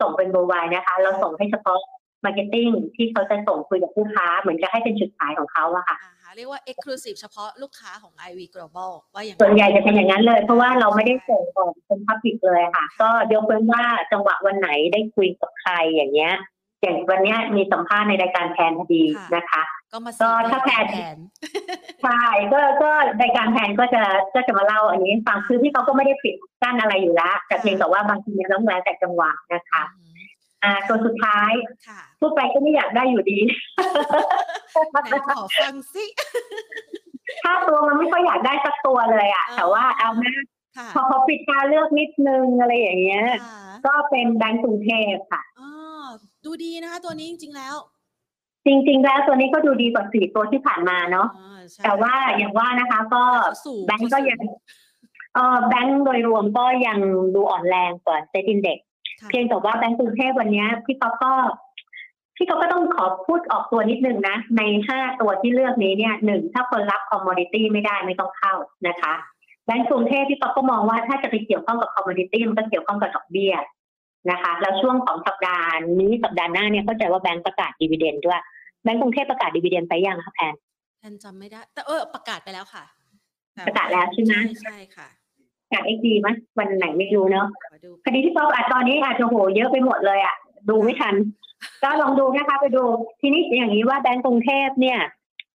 [0.00, 1.78] ส่งเป็นเบอร์ไวนะคะ เราส่งให้เฉพาะ
[2.24, 16.34] marketing ที่เขาจะส่งคุยกับลูกค้า เหมือนจะให้เป็นจุดขายของเขาอะค่ะอ่าฮะ เรียกว่า exclusive เฉพาะลูกค้าของ IV Global ว่าอย่างส่วนใหญ่จะเป็นอย่างนั้นเลย เพราะว่าเราไม่ได้ส่งออกเป็นพับลิกเลยค่ะ ก็ยกเว้นว่าจังหวะวันไหนได้คุยกับใครอย่างเงี้ย
[16.82, 19.02] อย่างวันเนี้ยมีสัมภาษณ์ในรายการแทนพอดี
[19.36, 19.62] นะคะ
[19.92, 21.16] ก็มาก็ถ้าแพนแทน
[22.02, 22.22] ใช่
[22.52, 22.90] ก็ก็
[23.22, 24.02] รายการแทนก็จะ
[24.34, 29.82] ก็จะมาเล่าอันนี้ให้ฟังคือพี่เขาก็ไม่ได้ปิดกั้นอะไรอยู่แล้วแต่เพียงแต่ว่าบางทีเนี่ยต้องแล้วแต่จังหวะนะคะ
[30.64, 31.52] อืมอ่าตัวสุดท้าย
[31.88, 33.38] ค่ะพูดไปก็ไม่อยากได้อยู่ดี
[35.02, 36.04] ไหนขอฟังสิ
[37.42, 40.32] ถ้าตัวมันไม่ค่อยอยากได้สักตัวเลยอะอ่าแต่ว่าเอานะ
[40.76, 45.70] ค่ะพอพอปิดตาเลือกนิดนึงอะไรอย่างเงี้ยค่ะก็เป็นแบงก์กรุงเทพค่ะอ๋อ
[46.44, 47.74] ดูดีนะคะตัวนี้จริงๆแล้ว
[48.66, 54.40] จริง ๆ แล้วตัวนี้ก็ดูดีกว่าสี่ตัวที่ผ่านมาเนาะอ๋อใช่แต่ว่าอย่างว่านะคะ ก็เขาสูงแบงก์ก็ยัง
[55.34, 56.98] เออแบงก์โดยรวมก็ยัง
[57.34, 58.87] ดูอ่อนแรงกว่า SET Index ค่ะ
[59.30, 61.32] เพียงแต่ว่าแบงก์กรุงเทพวันเนี้ยพี่ก๊อฟก็
[62.36, 68.54] พี่ก๊อฟก็ต้องขอพูดออกตัวนิดนึงนะ ในห้าตัวที่เลือกนี้เนี่ยหนึ่งถ้าคนรับ commodity ไม่ได้ไม่ต้องเข้า
[68.88, 69.14] นะคะ
[69.66, 73.54] แบงก์กรุงเทพพี่ก๊อฟก็มองว่าถ้าจะไปเกี่ยวข้องกับ commodity มันก็เกี่ยวข้องกับดอกเบี้ย
[74.30, 78.40] นะคะแล้วช่วงของสัปดาห์นี้สัปดาห์หน้าเนี่ยเข้าใจว่าแบงก์ประกาศ dividend ด้วย
[78.82, 80.54] แบงก์กรุงเทพประกาศ dividend ไปยังคะแพน
[80.98, 82.84] แทนจำไม่ได้ แต่เออประกาศไปแล้วค่ะ
[83.54, 85.08] แต่ประกาศแล้วใช่ไหมใช่ใช่ค่ะ
[85.70, 90.34] ประกาศเอ็กดีมั้ยวันไหนไม่รู้เนาะขอดูคดีที่ป๊อปอะตอนนี้อาจจะโหเยอะไปหมดเลยอะ
[90.68, 91.14] ดูไม่ทัน
[91.82, 92.84] ก็ลองดูนะคะไปดู
[93.20, 94.98] ทีนี้อย่างนี้ว่าแบงก์กรุงเทพเนี่ย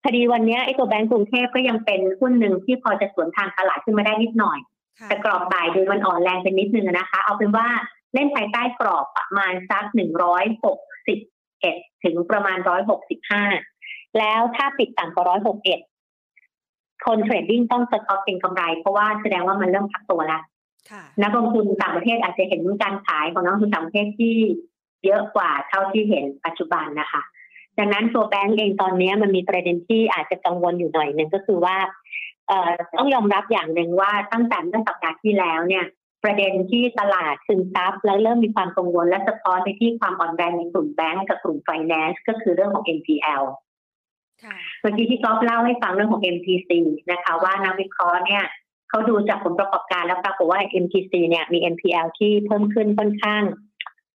[0.05, 4.59] คดีวันเนี้ยไอ้ตัวแบงก์กรุงเทพก็ยังเป็นหุ้นหนึ่งที่พอจะสวนทางตลาดขึ้นมาได้นิดหน่อย
[4.99, 7.67] ค่ะแต่กรอบบ่ายดูมันอ่อนแรงเป็นนิดนึงนะคะ เอาเป็นว่า
[8.13, 11.19] เล่นภายใต้กรอบประมาณสักหนึ่งร้อยหกสิบ
[11.61, 13.43] เอ็ดถึงประมาณร้อยหกสิบห้า
[14.19, 15.79] แล้วถ้าปิดต่ำกว่าร้อยหกเอ็ด
[17.05, 20.43] คน trading ต้อง stop เป็นกำไร เพราะว่าแสดงว่ามันเริ่มพักตัวแล้ว
[20.91, 24.35] ค่ะนักลงทุนต่างประเทศอาจจะเห็นการขายของนักลงทุนต่างประเทศที่
[25.05, 27.21] เยอะกว่าเท่าที่เห็นปัจจุบันนะคะ
[27.79, 31.77] ดังนั้นตัวแบงก์เองตอนนี้มันมีประเด็นที่อาจจะกังวลอยู่หน่อยหนึ่งก็คือว่า
[32.47, 35.85] เอ่อต้องยอมรับอย่างหนึ่งว่าตั้งแต่เมื่อสัปดาห์ที่แล้วเนี่ย
[36.23, 43.72] ประเด็นที่ตลาดซึมซับแล้วเริ่มมีความกังวลและสะท้อนไปที่ความอ่อนแรงในกลุ่มแบงก์กับกลุ่มไฟแนนซ์ก็คือเรื่องของ NPL ค่ะ
[44.81, 46.69] เมื่อกี้ที่ก๊อฟเล่าให้ฟังเรื่องของ MTC
[47.11, 48.43] นะคะ ว่านักวิเคราะห์เนี่ย
[48.89, 53.43] เขาดูจากผลประกอบการแล้วปรากฏว่า MTC เนี่ยมี NPL ที่เพิ่มขึ้นค่อนข้าง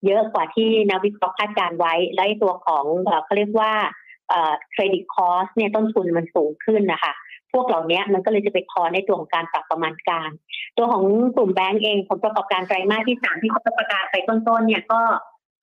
[0.06, 3.72] เยอะกว่าที่นักวิเคราะห์คาดการณ์ไว้ และไอ้ตัวของเอ่อเขาเรียกว่า
[4.72, 7.12] credit cost เนี่ยต้นทุนมันสูงขึ้นนะคะ
[7.52, 10.30] พวกเหล่านี้มันก็เลยจะไปทอนในตัวของการปรับประมาณการ
[10.78, 11.04] ตัวของ
[11.36, 15.00] กลุ่มแบงก์เองผลประกอบการไตรมาสที่สามที่เขาประกาศไปต้นๆเนี่ยก็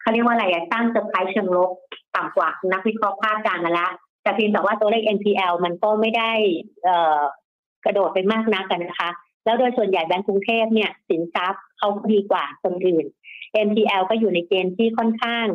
[0.02, 1.72] เขาเรียกว่าอะไรอะสร้างเซอร์ไพรส์เชิงลบ
[2.16, 3.92] ต่ำกว่านักวิเคราะห์คาดการณ์มาแล้ว
[4.24, 6.32] แต่เพียงแต่ว่าตัวเลข NPL มันก็ไม่ได้
[7.86, 9.12] กระโดดไปมากนักกันนะคะ
[9.46, 13.06] แล้วโดยส่วนใหญ่แบงก์กรุงเทพเนี่ยสินทรัพย์เขาดีกว่าคนอื่น
[13.68, 15.46] NPL ก็อยู่ในเกณฑ์ที่ค่อนข้าง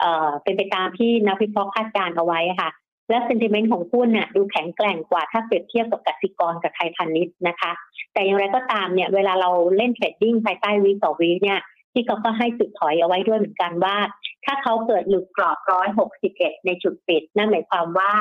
[0.00, 2.70] เเป็นไปตามที่นักวิเคราะห์คาดการเอาไว้ค่ะ
[3.10, 7.72] และ sentiment ของหุ้นน่ะดูแข็งแกร่งกว่าถ้าเปรียบเทียบกับกสิกรกับไทยพาณิชย์นะคะ
[8.12, 11.60] แต่อย่างไรก็ตามเนี่ยเวลาเราเล่นเทรดดิ้งภายใต้วีต่อวีเนี่ย
[11.94, 13.96] ที่เขาก็ให้จุดถอยเอาไว้ด้วยเหมือนกันว่า
[14.44, 18.12] ถ้าเขาเกิดหลุดกรอบร้อยหกสิบเอ็ดในจุดปิด นั่นหมายความว่า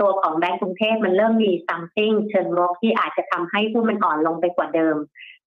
[0.00, 4.96] ตัวของแบงก์กรุงเทพมันเริ่มมี something เชิงลบที่อาจจะทำให้หุ้นมันอ่อนลงไปกว่าเดิม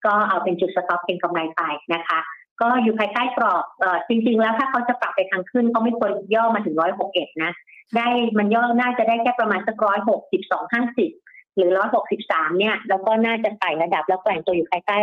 [0.06, 1.62] ก็เอาเป็นจุดสต็อปเป็นกำไรไป
[1.94, 2.20] นะคะ
[2.62, 3.64] ก็อยู่ภายใต้กรอบ
[4.08, 7.52] จริง ๆ แล้วถ้าเขาจะปรับไปทางขึ้นก็ไม่ควรย่อมาถึงร้อยหกเอ็ดนะ
[7.96, 11.12] ได้มันย่อน่าจะได้แค่ประมาณสักร้อยหกสิบสองห้าสิบ
[11.56, 11.72] หรือ
[12.16, 14.96] 163 เนี่ย แล้วก็น่าจะไต่ระดับแล้วแกว่งตัวอยู่ภายใต้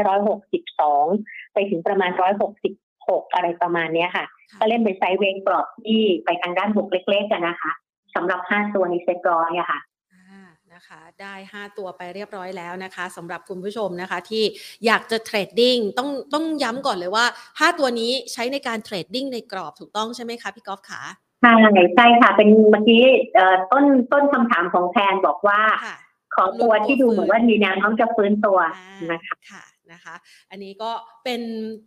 [0.70, 2.74] 162 ไปถึงประมาณร้อยหกสิบ
[3.08, 4.24] หกอะไรประมาณเนี้ยค่ะ
[4.60, 7.72] ก็เล่นเป็น sideway กรอบที่ไปทางด้านบวกเล็กๆกันนะคะ
[8.14, 9.80] สำหรับห้าตัวในเซ็ตร้อยอะค่ะ
[10.12, 14.44] อ่านะคะได้ 5 ตัวไปเรียบร้อยแล้วนะคะสำหรับคุณผู้ชมนะคะที่
[14.86, 17.24] อยากจะ trading ต้องต้องย้ำก่อนเลยว่า
[17.56, 21.00] 5 ตัวนี้ใช้ในการ trading ในกรอบถูกต้องใช่ไหมคะพี่กอล์ฟขา
[21.42, 21.54] ใช่
[21.94, 23.02] ใช่ค่ะ เป็นเมื่อกี้
[23.34, 25.96] เอ่อต้นต้นคำถามของแทนบอกว่าค่ะ
[26.34, 29.62] ขอตัวที่ดูเหมือนว่ามีแนวโน้มจะฟื้นตัวอ่านะคะค่ะ
[29.92, 30.14] นะคะ
[30.50, 30.90] อันนี้ก็
[31.24, 31.42] เป็น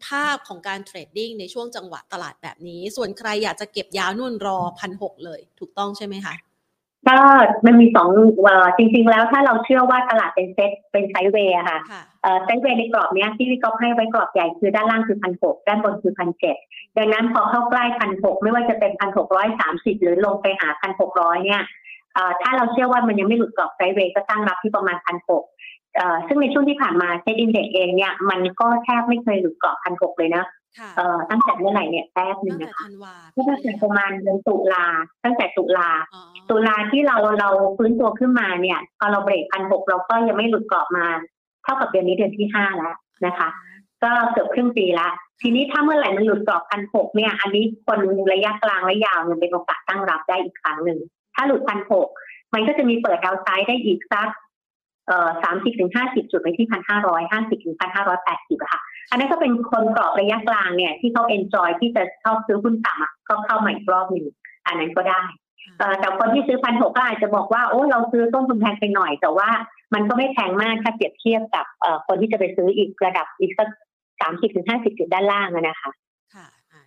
[0.08, 6.36] ภาพของการ trading ในช่วงจังหวะตลาดแบบนี้ ส่วนใครอยากจะเก็บยาวนุ่นรอพันหกเลย ถูกต้องใช่ไหมคะ
[7.08, 7.18] ก็
[7.66, 8.10] มันมีสอง
[8.43, 16.56] เอ่อจริง ๆ แล้วถ้าเราเชื่อว่าตลาดเป็นเซ็ตเป็น sideway อะค่ะค่ะเอ่อ sideway ในกรอบเนี้ยที่วิเคราะห์ให้ไว้กรอบใหญ่คือด้านล่างคือพันหกด้านบนคือพันเจ็ด
[16.97, 21.64] ดังนั้นพอเข้าใกล้พันหกไม่ว่าจะเป็นพันหกร้อยสามสิบหรือลงไปหาพันหกร้อยเนี่ย
[22.14, 25.59] เอ่อถ้าเราเชื่อว่ามันยังไม่หลุดกรอบไซด์เวย์ก็ตั้งรับที่ประมาณพันหกเอ่อ
[26.28, 30.43] ซึ่งในช่วงที่ผ่านมาเซ็ตอินเด็กเองเนี่ยมันก็แทบไม่เคยหลุดกรอบพันหกเลยนะ
[30.80, 34.86] ค่ะเอ่อตั้งแต่เมื่อไหร่เนี่ยแป๊บหนึ่ตั้งงแต่นะคะธันวาตั้งแต่ประมาณเดือนตุลา
[35.24, 41.06] ตั้งแต่ตุลาอ๋อตุลาที่เราเราฟื้นตัวขึ้นมาเนี่ยพอเราเบรกพันหกเราก็ยังไม่หลุดกรอบมา
[41.64, 42.95] เท่ากับเดือนนี้เดือนที่ห้าแล้ว
[43.26, 43.50] นะคะ
[44.04, 45.08] ก็เกือบครึ่งปีละ
[45.41, 48.00] ทีนี้ถ้าเมื่อไหร่มันหลุดกรอบพันหกเนี่ย อันนี้คน
[48.34, 51.00] ระยะกลางและยาวเนี่ยเป็นโอกาสตั้งรับได้อีกครั้งหนึ่ง
[51.36, 52.08] ถ้าหลุดพันหก
[52.54, 54.49] มันก็จะมีเปิดดาวไซด์ได้อีกสักเอ่อ
[55.43, 64.28] สามสิบถึงห้าสิบจุดไปที่พันห้าร้อยห้าสิบถึงพันห้าร้อยแปดสิบค่ะ อันนั้นก็เป็นคนกรอบระยะกลางเนี่ยที่เขาเอนจอยที่จะเข้าซื้อหุ้นต่ำก็เข้ามาอีกรอบหนึ่ง
[64.68, 65.22] อันนั้นก็ได้
[65.99, 69.49] แต่คนที่ซื้อพันหกก็อาจจะบอกว่าโอ้เราซื้อต้นทุนแพงไปหน่อย แต่ว่า
[69.93, 71.66] มันก็ไม่แพงมากถ้าเปรียบเทียบกับ
[72.07, 73.68] คนที่จะไปซื้ออีกระดับอีกสัก
[74.22, 75.91] สามสิบถึงห้าสิบจุดด้านล่างนะคะ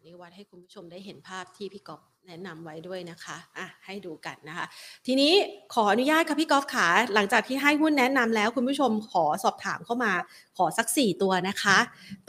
[0.02, 4.66] านี่วัดให้คุณผู้ชมได้เห็นภาพที่พี่กอฟแนะนำไว้ด้วยนะคะอะให้ดูกันนะคะ
[5.06, 5.32] ทีนี้
[5.74, 10.12] ขออนุญาตค่ะพี่กอฟขาหลังจากที่ให้หุ้นแนะนำแล้ว คุณผู้ชมขอสอบถามเข้ามา
[10.56, 11.78] ขอสัก 4 ตัวนะคะ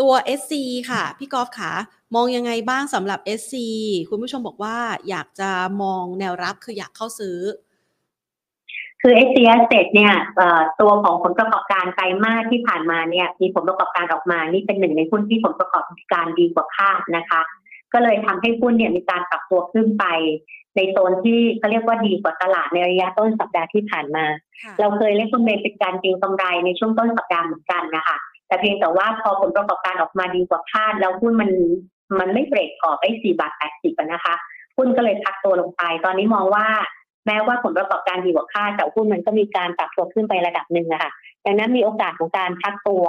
[0.01, 0.53] ตัว SC
[0.89, 1.71] ค่ะ พี่กอฟขา
[2.15, 3.55] มองยังไงบ้างสำหรับ SC
[4.09, 4.77] คุณผู้ชมบอกว่า
[5.09, 5.49] อยากจะ
[5.81, 7.39] มองแนวรับคืออยากเข้าซื้อ
[9.05, 17.41] คือ s c s เเนี่ยเอ่อตัวของผลประกอบการไตรมาสที่ผ่านมาเนี่ยมีผลประกอบการออกมา นี่เป็นหนึ่งในหุ้นที่ผลประกอบการดีกว่าคาดนะคะ
[17.93, 20.05] ก็เลยทำให้หุ้นเนี่ยมีการปรับตัวขึ้นไป
[20.75, 24.25] ในโซนที่เขาเรียกว่าดีกว่าตลาดในระยะต้นสัปดาห์ที่ผ่านมา
[24.63, 28.17] ค่ะเราเคยเล่นคุณเมย์เป็นการเก็งกำไรในช่วงต้นสัปดาห์เหมือนกันนะคะ
[28.47, 31.51] แต่เพียงแต่ว่าพอผลประกอบการออกมาดีกว่าคาดแล้วหุ้นมัน
[32.19, 34.35] มันไม่เบรกออกไอ้สี่บาทแปดสิบนะคะ
[34.77, 36.65] หุ้นก็เลยพักตัวลงไป ตอนนี้มองว่า
[37.25, 41.11] แม้ว่าผลประกอบการดีกว่าคาดแต่หุ้นมันก็มีการปรับตัวขึ้นไประดับหนึ่งอะค่ะ
[41.45, 43.05] ดังนั้นมีโอกาสของการพักตัว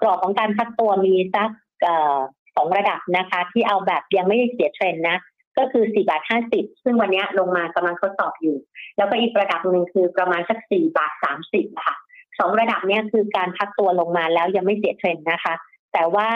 [0.00, 1.50] กรอบของการพักตัวมีสัก
[1.82, 2.18] เอ่อ
[2.56, 5.18] สองระดับนะคะ ที่เอาแบบยังไม่ได้เสียเทรนนะ
[5.58, 8.56] ก็คือ4บาท50ซึ่งวันนี้ลงมากำลังทดสอบอยู่
[8.96, 11.12] แล้วก็อีกระดับหนึ่งคือประมาณสัก4บาท
[11.48, 11.94] 30ค่ะ
[12.38, 15.54] สองระดับเนี้ยคือการพักตัวลงมาแล้วยังไม่เสียเทรนนะคะ
[15.92, 16.28] แต่ว่า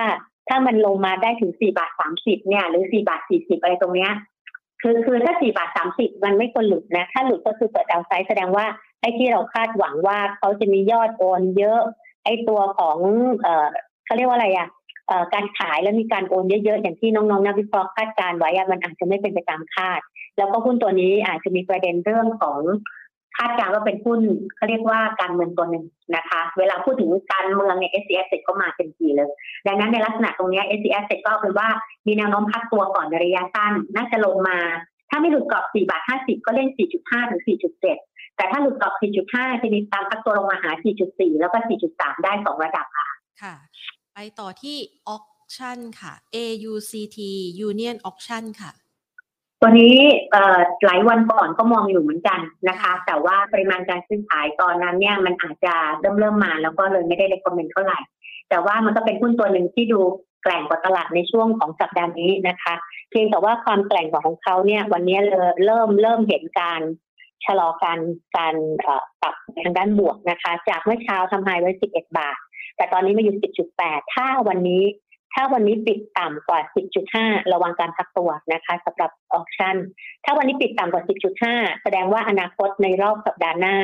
[0.48, 1.90] ถ้ามันลงมาได้ถึง4บาท
[2.20, 4.12] 30เนี่ย หรือ4บาท40อะไรตรงเนี้ย
[4.82, 8.66] คือคือถ้า4บาท30มันไม่ควรหลุดนะ ถ้าหลุดก็คือเปิดดาวไซด์แสดงว่า
[9.00, 11.80] ไอ้ที่เราคาดหวังว่าเขาจะมียอดโอนเยอะ
[12.24, 12.98] ไอ้ตัวของ
[13.40, 13.68] เออ
[14.04, 14.79] เขาเรียกว่าอะไรอะเอ่อ
[15.34, 20.00] การขายแล้วมีการโอนเยอะๆ อย่างที่น้องๆนักวิเคราะห์คาดการณ์ไว้มันอาจจะไม่เป็นไปตามคาด
[20.38, 22.58] แล้วก็หุ้นตัวนี้อาจจะมีประเด็นเรื่องของ
[23.36, 24.20] คาดการณ์ว่าเป็นหุ้น
[24.56, 25.84] เขาเรียกว่าการเมืองตัวหนึ่ง
[26.16, 29.30] นะคะ เวลาพูดถึงการเมืองเนี่ย s c s ก็มาเต็มทีเลย
[29.66, 31.68] ดังนั้นในลักษณะตรงนี้ s c s ก็เอาเป็นว่า
[32.06, 34.58] มีแนวโน้มพักตัวก่อนในระยะสั้นน่าจะลงมา
[35.10, 36.68] ถ้าไม่หลุดกรอบ 4 บาท 50 ก็เล่น
[37.00, 37.42] 4.5 ถึง
[37.88, 38.94] 4.7 แต่ถ้าหลุดกรอบ
[39.28, 40.70] 4.5 จะมีการพักตัวลงมาหา
[41.06, 41.58] 4.4 แล้วก็
[41.90, 43.08] 4.3 ได้ 2 ระดับค่ะ
[43.42, 43.54] ค่ะ
[44.14, 44.76] ไปต่อที่
[45.14, 47.18] auction ค่ะ AUCT
[47.68, 48.72] Union Auction ค่ะ
[49.60, 49.96] ตัวนี้
[50.86, 57.98] หลายวันก่อนก็มองอยู่เหมือนกันนะคะ แต่ว่าปริมาณการซื้อขายตอนนั้นเนี่ยมันอาจจะเริ่มเริ่มมาแล้วก็เลยไม่ได้เลคอมเมนต์เท่าไหร่
[58.50, 60.00] แต่ว่ามันก็เป็นหุ้นตัวหนึ่งที่ดู
[60.42, 62.74] แกร่งกว่าตลาดในช่วงของสัปดาห์นี้นะคะ
[63.10, 66.80] เพียงแต่ว่าความแกร่งกว่าของเขาเนี่ยวันนี้เริ่มเริ่มเริ่มเห็นการ
[67.46, 67.98] ชะลอการ
[68.36, 68.54] การ
[69.20, 72.38] ปรับทางด้านบวกนะคะ จากเมื่อเช้าทำไฮไว้ 11 บาท
[72.80, 73.36] แต่ตอนนี้มาอยู่
[73.76, 74.84] 10.8 ถ้าวันนี้
[75.34, 76.60] ถ้าวันนี้ปิดต่ำกว่า
[77.06, 79.76] 10.5 ระวังการพักตัวนะคะสำหรับออ t ชั่น
[80.24, 81.04] ถ้าวันนี้ปิดต่ำกว่า
[81.42, 83.76] 10.5 แสดงว่าอนาคตในรอบสัปดาห์หน้า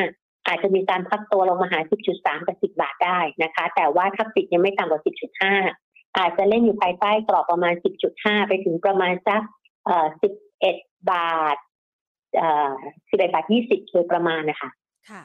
[0.46, 1.78] อาจจะมีการพักตัวลงมาหา
[2.14, 5.02] 10.3 กับ 10 บาทได้นะคะ แต่ว่าถ้าปิดยังไม่ต่ำกว่า
[5.58, 7.74] 10.5 อาจจะเล่นอยู่ภายใต้กรอบประมาณ
[8.10, 9.42] 10.5 ไปถึงประมาณสัก
[10.46, 11.56] 11 บาท
[12.36, 12.72] เอ่อ
[13.10, 14.70] 11บาท20โดยประมาณนะคะ
[15.10, 15.22] ค่ะ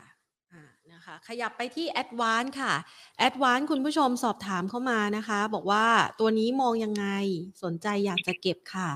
[1.02, 2.74] นะคะขยับไปที่ Advance ค่ะ
[3.28, 5.86] Advance คุณผู้ชมสอบถามเข้ามานะคะ บอกว่า
[6.20, 7.06] ตัวนี้มองยังไง
[7.64, 8.90] สนใจอยากจะเก็บค่ะ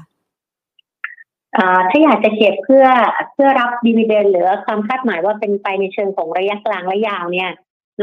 [1.90, 2.86] ถ้าอยากจะเก็บเพื่อ
[3.34, 7.50] เพื่อรับ dividend หรือความคาดหมายว่าเป็นไปในเชิงของระยะกลางและยาวเนี่ย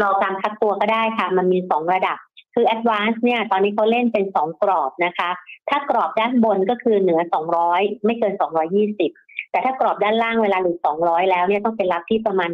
[0.00, 2.18] รอการพักตัวก็ได้ค่ะ มันมีสองระดับ
[2.55, 5.30] คือ Advance เนี่ย ตอนนี้เขาเล่นเป็นสองกรอบนะคะ
[5.68, 7.20] ถ้ากรอบด้านบนก็คือเหนือ
[7.62, 8.34] 200ไม่เกิน
[8.82, 12.50] 220 แต่ถ้ากรอบด้านล่างเวลาหลุด200แล้วเนี่ยต้องเป็นรับที่ประมาณ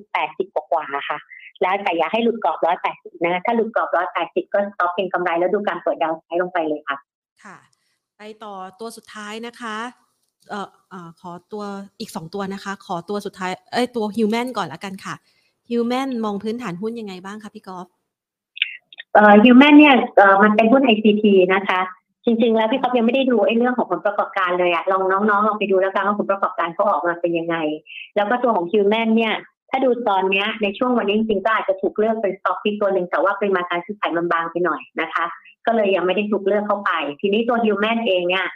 [0.00, 1.18] 180กว่าๆค่ะ
[1.62, 2.58] แล้วแต่อย่าให้หลุดกรอบ
[2.90, 3.88] 180นะถ้าหลุดกรอบ
[4.18, 6.96] 180ก็ stop เป็นกำไรแล้วดูการเปิด downside ลงไปเลยค่ะ
[7.44, 7.56] ค่ะ
[8.18, 9.76] ไปต่อตัวสุดท้ายนะคะ
[10.50, 11.64] เอ่อเอ่อขอตัว
[12.00, 15.14] อีกสองตัวนะคะ ขอตัวสุดท้ายเอ้ยตัว Human ก่อนละกันค่ะ
[15.70, 17.86] Human มองพื้นฐานหุ้นยังไงบ้างคะพี่กอล์ฟ
[19.14, 21.24] เอ่อฮิวแมนเนี่ยเอ่อมันเป็นหุ้น ICT
[21.54, 21.80] นะคะ
[22.26, 27.56] จริงๆ แล้วพี่ก๊อฟยังไม่ได้ดูไอ้เรื่องของผลประกอบการเลยอะลองน้องๆลองไปดูแล้วกันว่าผลประกอบการเขาออกมาเป็นยังไง
[28.16, 29.34] แล้วก็ตัวของฮิวแมนเนี่ย
[29.70, 35.24] ถ้าดูตอนเนี้ยในช่วงวันนี้จริงๆก็อาจจะถูกเลือกเป็นสต็อกที่ตัวหนึ่งแต่ว่าเปริมาการซื้อขายมันบางไปหน่อยนะคะ
[35.66, 38.46] ก็เลยยังไม่ได้ถูกเลือกเข้าไป ทีนี้ตัวฮิวแมนเองเนี่ย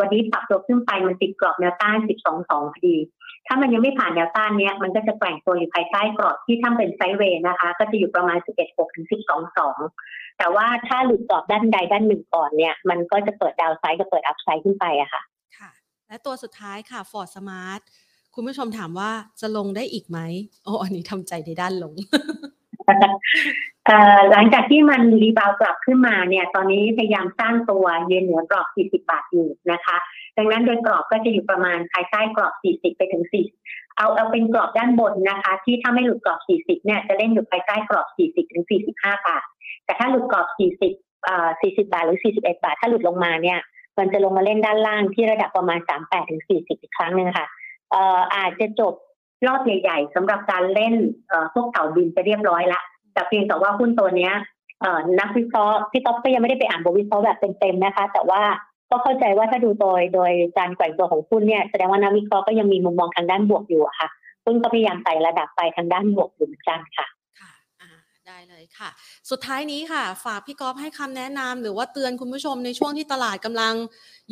[0.00, 1.98] วันนี้ปรับตัวขึ้นไปมันติดกรอบแนวต้าน
[2.34, 2.96] 12.2 พอดี
[3.46, 9.06] ถ้ามันยังไม่ผ่านแนวต้านเนี้ยมันก็จะแกว่งตัวอยู่ภายใต้กรอบที่ถ้าเป็นไซด์เวย์นะคะ ก็จะอยู่ประมาณ 11.6 ถึง
[9.72, 15.22] 12.2 แต่ว่าถ้าหลุดกรอบด้านใดด้านหนึ่งก่อนเนี่ย มันก็จะเปิดดาวไซด์กับเปิดอัพไซด์ขึ้นไปอะค่ะ
[15.58, 15.70] ค่ะ
[16.08, 17.82] และตัวสุดท้ายค่ะ Ford Smart
[18.34, 20.18] คุณผู้ชมถามว่าจะลงได้อีกไหม
[20.64, 21.92] โอ้อันนี้ทำใจในด้านลง
[24.30, 29.96] หลังจากที่มันรีบาวกลับขึ้นมาเนี่ย ตอนนี้พยายามสร้างตัวยืนเหนือกรอบ 40 บาทอยู่นะคะ
[30.38, 33.24] ดังนั้นโดยกรอบก็จะอยู่ประมาณภายใต้กรอบ 40 ไปถึง
[33.60, 38.64] 4 เอาเอาเป็นกรอบด้านบนนะคะ ที่ถ้าไม่หลุดกรอบ 40 เนี่ยจะเล่นอยู่ภายใต้กรอบ 40 ถึง
[38.96, 39.42] 45 บาท
[39.84, 40.46] แต่ถ้าหลุดกรอบ
[40.88, 43.58] 40อ่า40 บาทหรือ 41 บาท ถ้าหลุดลงมาเนี่ย
[43.98, 47.46] มันจะลงมาเล่นด้านล่างที่ระดับประมาณ 38 ถึง 40 อีกครั้งหนึ่งค่ะ
[47.90, 48.94] เอ่ออาจจะจบ
[49.46, 50.94] รอบใหญ่ ๆสำหรับการเล่น
[51.28, 52.80] เอ่อพวกเต่าบินไปเรียบร้อยละ
[53.14, 54.32] แต่เพียงแต่ว่าหุ้นตัวเนี้ย
[54.80, 58.42] เอ่อนักวิเคราะห์พี่ต๊อบก็ยังไม่ได้ไปอ่านบทวิเคราะห์แบบเต็มๆนะคะ แต่ว่า
[58.90, 64.08] ก็เข้าใจว่าถ้าดูโดยโดยการแกว่งตัวของหุ้นเนี่ยแสดงว่านักวิเคราะห์ก็ยังมีมุมมองทางด้านบวกอยู่ค่ะ
[64.44, 67.06] หุ้นก็พยายามไต่ระดับไปทางด้านบวกอยู่เหมือนกันค่ะ
[67.40, 67.52] ค่ะ
[68.26, 68.88] ได้เลยค่ะ
[69.30, 73.74] สุดท้ายนี้ค่ะ ฝากพี่ก๊อฟให้คำแนะนำหรือว่าเตือนคุณผู้ชมในช่วงที่ตลาดกำลัง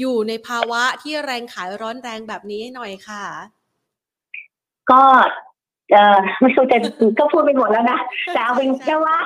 [0.01, 3.25] อยู่ในภาวะที่แรงขายร้อนแรงแบบนี้หน่อยค่ะ
[4.91, 5.03] ก็
[5.93, 6.79] เอ่อไม่รู้จะ
[7.19, 7.99] ก็พูดไปหมดแล้วนะ
[8.33, 9.17] แต่เอาเป็นแค่ว่า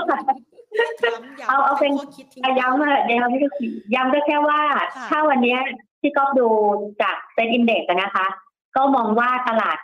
[1.48, 3.48] เอาเอาเป็นข้คิดทิ้งย้ำว่าเดี๋ยวไม่ได้
[3.94, 5.60] ย้ำก็แค่ว่าค่ะถ้าวันเนี้ย
[6.00, 6.48] ที่ก๊อฟดู
[7.02, 8.26] จากเซ็นอินเด็กซ์นะคะ
[8.76, 9.78] ก็มองว่าตลาด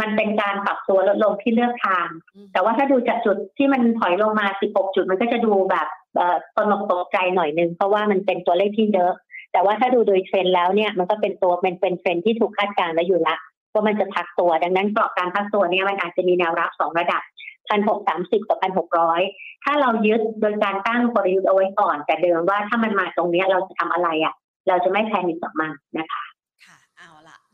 [0.00, 9.12] มันเป็นการปรับตัวลดลงที่เลือกทางอืมแต่ว่าถ้าดูจากจุดที่มันถอยลงมา 16 จุดมันก็จะดูแบบเอ่อตระหนกตกใจหน่อยนึง เพราะว่ามันเป็นตัวเลขที่เยอะ
[9.52, 13.36] แต่ว่าถ้าดูโดยเทรนด์แล้วเนี่ย มันก็เป็นตัวเป็นเป็นเทรนด์ที่ถูกคาดการณ์ไว้อยู่ละ
[13.76, 17.22] ว่ามันจะพักตัว ดังนั้นกรอบการพักตัวเนี่ยมันอาจจะมีแนวรับสองระดับ
[17.68, 19.20] พันหกสามสิบกับพันหกร้อย
[19.64, 24.34] ถ้าเรายึดโดยการตั้งกลยุทธ์เอาไว้ก่อน แต่เดิมว่าถ้ามันมาตรงนี้เราจะทำอะไรอะ
[24.68, 26.22] เราจะไม่แพนิคกับมันนะคะ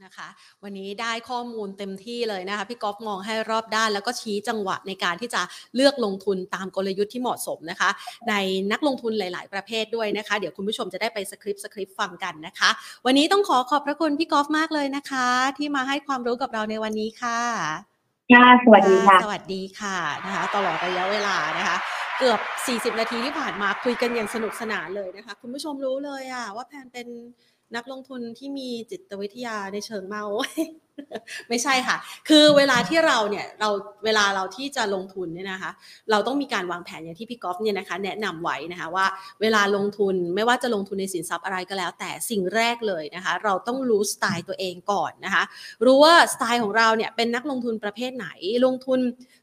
[0.04, 0.28] นะคะ
[0.62, 5.42] วันนี้ได้ข้อมูลเต็มที่เลยนะคะ พี่ก๊อฟมองให้รอบด้าน แล้วก็ชี้จังหวะในการที่จะ
[5.76, 7.90] เลือกลงทุนตามกลยุทธ์ที่เหมาะสมนะคะ
[8.28, 8.34] ใน
[8.72, 12.70] นักลงทุนหลาย ๆ ประเภทด้วยนะคะ เดี๋ยวคุณผู้ชมจะได้ไปสคริปต์สคริปต์ฟังกันนะคะ
[13.06, 15.26] วันนี้ต้องขอขอบพระคุณพี่ก๊อฟมากเลยนะคะ
[15.58, 17.38] ที่มาให้ความรู้กับเราในวันนี้ค่ะ
[18.32, 21.76] ค่ะสวัสดีค่ะ สวัสดีค่ะนะคะ ตลอดระยะเวลานะคะ
[22.18, 22.40] เกือบ
[22.94, 27.08] 40 นาทีที่ผ่านมาคุยกันอย่างสนุกสนานเลยนะคะ คุณผู้ชมรู้เลยอะว่าแพนเป็น
[27.76, 30.24] นักลงทุนที่มีจิตวิทยาในเชิงเมา
[31.48, 31.96] ไม่ใช่ค่ะ
[32.28, 33.68] คือเวลาที่เราเนี่ยเรา
[34.04, 35.70] เวลาเราที่จะลงทุนเนี่ยนะคะ
[36.10, 39.06] เราต้องมีการวางแผนอย่างที่พี่กอฟเนี่ยนะคะ แนะนำไว้นะคะว่า
[39.40, 45.42] เวลาลงทุนไม่ว่าจะลงทุนในสินทรัพย์อะไรก็แล้ว แต่สิ่งแรกเลยนะคะ เราต้องรู้สไตล์ตัวเองก่อนนะคะ
[45.84, 48.28] รู้ว่าสไตล์ของเราเนี่ยเป็นนักลงทุนประเภทไหน
[48.66, 49.00] ลงทุน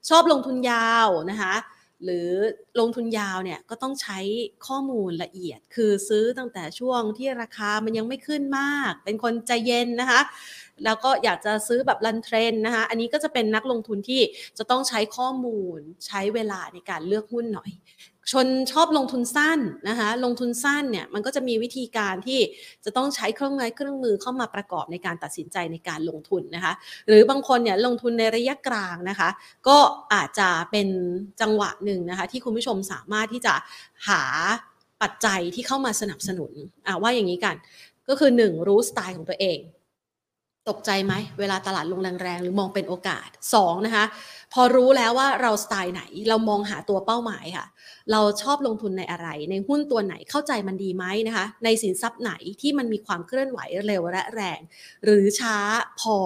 [0.09, 1.53] ชอบลงทุนยาวนะคะ
[2.03, 2.29] หรือ
[2.79, 4.19] ลงทุนยาวเนี่ยก็ต้องใช้
[4.67, 10.21] ข้อมูลละเอียด คือซื้อตั้งแต่ช่วงที่ราคามันยังไม่ขึ้นมาก เป็นคนใจเย็นนะคะ
[10.83, 14.21] แล้วก็อยากจะซื้อแบบรันเทรนนะคะ อันนี้ก็จะเป็นนักลงทุนที่
[14.57, 17.71] จะต้องใช้ข้อมูลใช้เวลาในการเลือกหุ้นหน่อย
[18.31, 19.59] ชนชอบลงทุนสั้น
[19.89, 22.39] นะคะลงทุนสั้นเนี่ยมันก็จะมีวิธีการที่
[22.85, 26.73] จะต้องใช้เครื่องไม้เครื่องมือเข้ามาประกอบในการตัดสินใจในการลงทุนนะคะ
[27.07, 29.29] หรือบางคนเนี่ยลงทุนในระยะกลางนะคะ
[29.67, 29.77] ก็
[30.13, 30.87] อาจจะเป็น
[31.41, 33.53] จังหวะหนึ่งนะคะที่คุณผู้ชมสามารถที่จะ
[34.07, 34.21] หา
[35.01, 36.51] ปัจจัยที่เข้ามาสนับสนุน
[36.87, 37.55] อ่าว่าอย่างนี้กัน
[38.09, 39.59] ก็คือหนึ่งรู้สไตล์ของตัวเอง
[40.69, 44.05] ตกใจไหมเวลาตลาดลงแรงๆหรือมองเป็นโอกาสสองนะคะ
[44.53, 47.65] พอรู้แล้วว่าเราสไตล์ไหนเรามองหาตัวเป้าหมายค่ะ
[48.11, 54.59] เราชอบลงทุนในอะไร ในหุ้นตัวไหนเข้าใจมันดีไหมนะคะ ในสินทรัพย์ไหนที่มันมีความเคลื่อนไหวเร็วและแรง
[55.03, 55.57] หรือช้า
[56.01, 56.17] พอ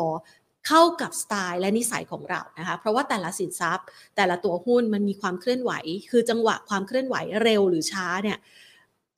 [0.67, 3.85] เข้ากับสไตล์และนิสัยของเรานะคะ เพราะว่าแต่ละสินทรัพย์
[4.15, 5.71] แต่ละตัวหุ้นมันมีความเคลื่อนไหว
[6.11, 8.37] คือจังหวะความเคลื่อนไหวเร็วหรือช้าเนี่ย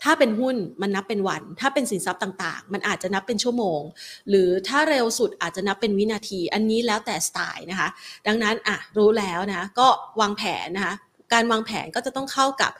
[0.04, 3.82] ถ้าเป็นหุ้นมันนับเป็นวัน ถ้าเป็นสินทรัพย์ต่างๆ มันอาจจะนับเป็นชั่วโมง
[4.30, 7.90] หรือถ้าเร็วสุดอาจจะนับเป็นวินาที อันนี้แล้วแต่สไตล์นะคะ
[8.28, 9.88] ดังนั้นอะรู้แล้วนะ ก็
[10.22, 10.94] วางแผนนะคะ
[11.34, 12.72] การวางแผนก็จะต้องเข้ากับ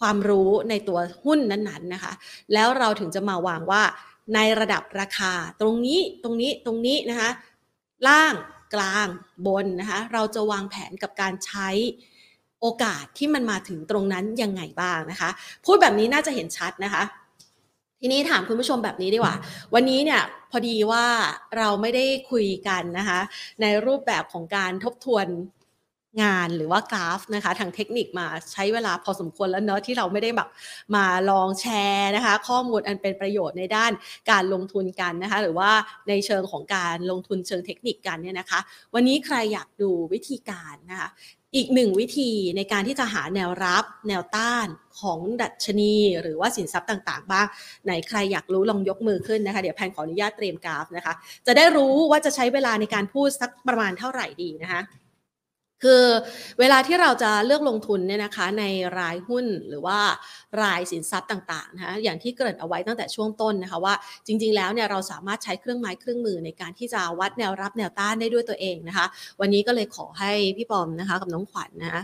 [0.00, 2.12] ความรู้ในตัวหุ้นนั้นๆนะคะ
[2.52, 3.82] แล้วเราถึงจะมาวางว่า
[4.34, 7.30] ในระดับราคา ตรงนี้ตรงนี้ตรงนี้นะคะ
[8.08, 8.34] ล่าง
[8.74, 9.08] กลาง
[9.46, 11.68] บนนะคะ เราจะวางแผนกับการใช้
[12.62, 15.30] โอกาสที่มันมาถึงตรงนั้นยังไงบ้างนะคะ
[15.64, 17.02] พูดแบบนี้น่าจะเห็นชัดนะคะ
[18.00, 19.36] ทีนี้ถามคุณผู้ชมแบบนี้ดีกว่า
[19.74, 21.04] วันนี้เนี่ยพอดีว่า
[21.58, 23.20] เราไม่ได้คุยกันนะคะ
[23.60, 25.26] ในรูปแบบของการทบทวน
[26.22, 30.48] งานหรือว่ากราฟนะคะ ทางเทคนิคมาใช้เวลาพอสมควรแล้วเนอะที่เราไม่ได้แบบ
[30.96, 33.92] มาลองแชร์นะคะ ข้อมูลอันเป็นประโยชน์ในด้าน
[34.30, 35.70] การลงทุนกันนะคะ หรือว่า
[36.08, 38.60] ในเชิงของการลงทุนเชิงเทคนิคกันเนี่ยนะคะ
[38.94, 41.08] วันนี้ใครอยากดูวิธีการนะคะ
[41.56, 44.66] อีกหนึ่งวิธีในการที่จะหาแนวรับแนวต้าน
[45.00, 47.46] ของดัชนี หรือว่าสินทรัพย์ต่างๆ บ้าง
[47.84, 51.14] ไหนใครอยากรู้ลองยกมือขึ้นนะคะ เดี๋ยวแพนขออนุญาตเตรียมกราฟนะคะ
[51.46, 54.80] จะได้รู้ว่าจะใช้เวลาในการพูดสักประมาณเท่าไหร่ดีนะคะ
[55.82, 56.04] คือ
[56.60, 58.64] เวลาที่เราจะเลือกลงทุนเนี่ยนะคะใน
[58.98, 59.98] รายหุ้นหรือว่า
[60.62, 63.94] รายสินทรัพย์ต่างๆนะคะอย่างที่เกริ่นเอาไว้ตั้งแต่ช่วงต้นนะคะว่า
[64.26, 69.06] จริง ๆ แล้วเนี่ยเราสามารถใช้เครื่องไม้เครื่องมือในการที่จะวัดแนวรับแนวต้านได้ด้วยตัวเองนะคะ
[69.40, 72.02] วันนี้ก็เลยขอให้พี่ปอมนะคะกับน้องขวัญนะคะ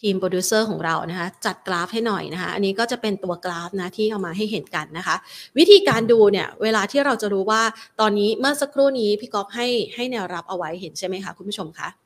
[0.00, 5.16] ทีมโปรดิวเซอร์ของเรานะคะจัดกราฟให้หน่อยนะคะอันนี้ก็จะเป็นตัวกราฟนะที่เอามาให้เห็นกันนะคะ
[5.58, 7.62] วิธีการดูเนี่ยเวลาที่เราจะรู้ว่า
[8.00, 12.01] ตอนนี้เมื่อสักครู่นี้พี่ก๊อฟให้ให้แนวรับเอาไว้เห็นใช่ไหมคะคุณผู้ชมคะ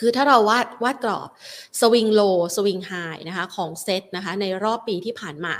[0.00, 1.28] คือถ้าเราวาดวาดกรอบ
[1.80, 2.20] swing low
[2.56, 2.92] swing high
[3.28, 5.54] นะคะของเซตนะคะในรอบปีที่ผ่านมา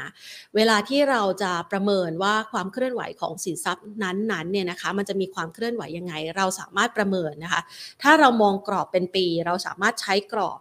[0.57, 7.61] เวลาที่เราจะประเมินว่าความเคลื่อนไหวของสินทรัพย์นั้นๆเนี่ยนะคะมันจะมีความเคลื่อนไหวยังไง เราสามารถประเมินนะคะ
[8.03, 10.61] ถ้าเรามองกรอบเป็นปี เราสามารถใช้กรอบ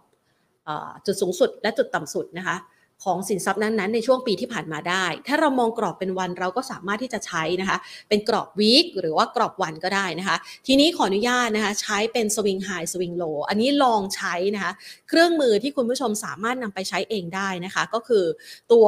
[1.06, 2.56] จุดสูงสุดและจุดต่ำสุดนะคะ
[3.04, 7.78] ของสินทรัพย์นั้นๆในช่วงปีที่ผ่านมาได้ ถ้าเรามองกรอบเป็นวันเราก็สามารถที่จะใช้นะคะ
[8.08, 10.36] เป็นกรอบวีคหรือว่ากรอบวันก็ได้นะคะ
[10.66, 14.72] ทีนี้ขออนุญาตนะคะ ใช้เป็นสวิงไฮสวิงโลอันนี้ลองใช้นะคะ
[15.08, 18.24] เครื่องมือที่คุณผู้ชมสามารถนำไปใช้เองได้นะคะ ก็คือ
[18.72, 18.86] ตัว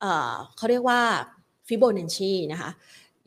[0.00, 1.00] เเขาเรียกว่า
[1.68, 2.70] ฟิโบนัชชีนะคะ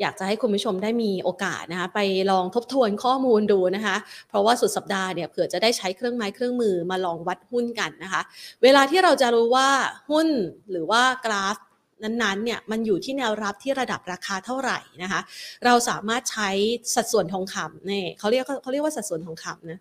[0.02, 2.00] อยากจะให้คุณผู้ชมได้มีโอกาสนะคะไป
[2.32, 3.96] ลองทบทวนข้อมูลดูนะคะ
[4.30, 8.22] เพราะว่าสุดสัปดาห์เนี่ยเผื่อจะได้ใช้เครื่องไม้เครื่องมือมาลองวัดหุ้นกันนะคะ
[8.64, 9.70] เวลาที่เราจะรู้ว่า
[10.10, 10.28] หุ้น
[10.72, 11.58] หรือว่ากราฟ
[12.04, 15.22] นั้นๆเนี่ยมันอยู่ที่แนวรับที่ระดับราคาเท่าไหร่นะคะ
[15.66, 16.50] เราสามารถใช้
[16.96, 19.80] สัดส่วนทองคำเนี่ยเขาเรียกเขาเรียกว่าสัดส่วนทองคำนะ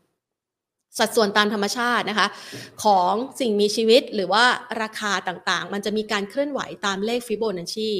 [0.99, 2.26] สัดส่วนตามธรรมชาตินะคะ
[2.84, 4.44] ของสิ่งมีชีวิตหรือว่า
[4.82, 7.90] ราคาต่างๆ มันจะมีการเคลื่อนไหวตามเลขฟิโบนัชชี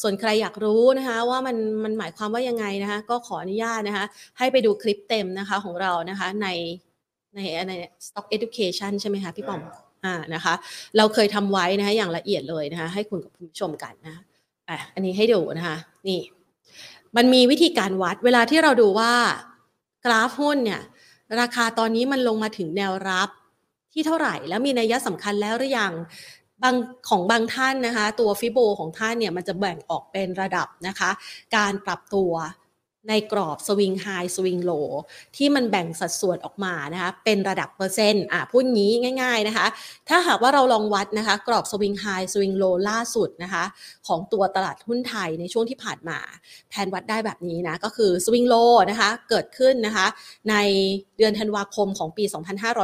[0.00, 4.04] ส่วนใครอยากรู้นะคะว่ามันมันหมายความว่ายังไงนะคะก็ขออนุญาตนะคะ
[4.38, 6.48] ให้ไปดูคลิปเต็มนะคะของเรานะคะใน
[7.34, 7.72] ในใน
[8.06, 9.60] stock education ใช่ไหมคะพี่ปอม
[10.04, 10.54] อ่านะคะ
[10.96, 14.14] เราเคยทำไว้นะคะอย่างละเอียดเลยนะคะให้คุณกับผู้ชมกันนะ
[14.68, 15.76] อะอันนี้ให้ดูนะคะ
[16.08, 16.20] นี่
[17.16, 19.12] มันมีวิธีการวัดเวลาที่เราดูว่า
[20.04, 20.82] กราฟหุ้นเนี่ย
[21.40, 23.28] ราคาตอนนี้มันลงมาถึงแนวรับ
[23.92, 25.92] ที่เท่าไหร่ แล้วมีนัยสำคัญแล้วหรือยัง
[26.62, 26.74] บาง
[27.08, 31.10] ของบางท่านนะคะ ตัวฟิโบของท่านเนี่ยมันจะแบ่งออกเป็นระดับนะคะ
[31.56, 32.32] การปรับตัว
[33.08, 34.72] ในกรอบสวิงไฮสวิงโล
[35.36, 38.92] ที่มันแบ่งสัดส่วนออกมานะคะเป็นระดับเปอร์เซ็นต์อะพูดงี้
[39.22, 39.66] ง่าย ๆนะคะ
[40.08, 43.64] ถ้าหากว่าเราลองวัดนะคะ กรอบสวิงไฮสวิงโลล่าสุดนะคะ
[44.06, 46.18] ของตัวตลาดหุ้นไทยในช่วงที่ผ่านมา
[46.68, 48.54] แผนวัดได้แบบนี้นะก็คือสวิงโล
[48.90, 50.06] นะคะเกิดขึ้นนะคะ
[50.50, 50.54] ใน
[51.16, 52.24] เดือนธันวาคมของปี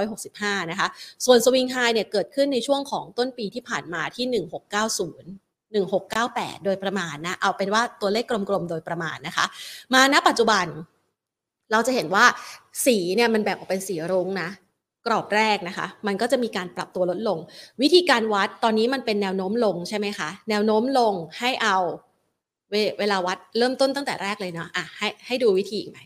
[0.04, 0.88] 2565 นะคะ
[1.26, 9.46] ส่วนสวิงไฮเนี่ยเกิดขึ้นในช่วงของต้นปีที่ผ่านมาที่ 1690 1698 โดยประมาณนะ เอาเป็นว่าตัวเลขกลมๆ โดยประมาณนะคะ
[9.94, 10.66] มาณปัจจุบัน
[11.72, 12.24] เราจะเห็นว่า
[12.86, 14.48] สีเนี่ยมันแบ่งออกเป็นสีรุ้งนะ
[15.06, 17.38] กรอบแรกนะคะ มันก็จะมีการปรับตัวลดลง
[17.82, 21.76] วิธีการวัดตอนนี้มันเป็นแนวโน้มลงใช่ไหมคะ แนวโน้มลงให้เอา
[22.70, 25.98] เวเวลาวัดเริ่มต้นตั้งแต่แรกเลยเนาะอะให้ให้ดูวิธีอีกไหม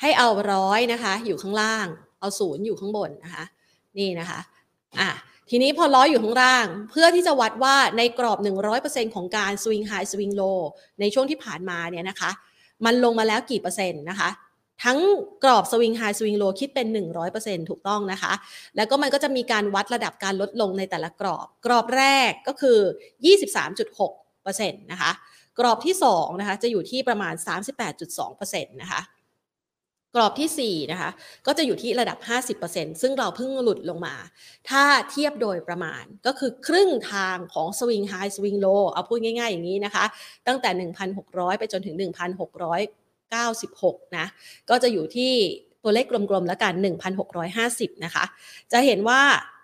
[0.00, 1.86] ให้เอาร้อยนะคะ อยู่ข้างล่าง
[2.20, 3.44] เอาศูนย์อยู่ข้างบนนะคะ
[3.98, 4.40] นี่นะคะ
[5.00, 5.10] อะ
[5.50, 8.38] ทีนี้พอร้อยอยู่ข้างล่าง เพื่อที่จะวัดว่าในกรอบ
[8.76, 10.42] 100%ของการสวิงไฮสวิงโล
[11.00, 12.30] ในช่วงที่ผ่านมาเนี่ยนะคะ
[12.84, 14.30] มันลงมาแล้วกี่เปอร์เซ็นต์นะคะ
[14.84, 14.98] ทั้ง
[15.44, 16.86] กรอบสวิงไฮสวิงโลคิดเป็น
[17.28, 18.32] 100%ถูกต้องนะคะ
[18.76, 22.78] แล้วก็มันก็จะมีการวัดระดับการลดลงในแต่ละกรอบ กรอบแรกก็คือ
[23.60, 25.10] 23.6%นะคะ
[25.58, 27.34] กรอบที่2นะคะจะอยู่ที่ประมาณ
[27.88, 29.00] 38.2%นะคะ
[30.14, 31.10] กรอบที่ 4 นะคะ
[31.46, 32.18] ก็จะอยู่ที่ระดับ
[32.60, 34.14] 50%ซึ่งเราเพิ่งหลุดลงมา
[34.68, 40.04] ถ้าเทียบโดยประมาณก็คือครึ่งทางของสวิงไฮสวิงโลเอาพูดง่ายๆอย่างนี้นะคะ
[40.46, 41.96] ตั้งแต่ 1,600 ไปจนถึง
[43.00, 44.26] 1,696 นะ
[44.70, 45.32] ก็จะอยู่ที่
[45.82, 46.72] ตัวเลขกลมๆแล้วกัน
[47.38, 48.24] 1,650 นะคะ
[48.72, 49.20] จะเห็นว่า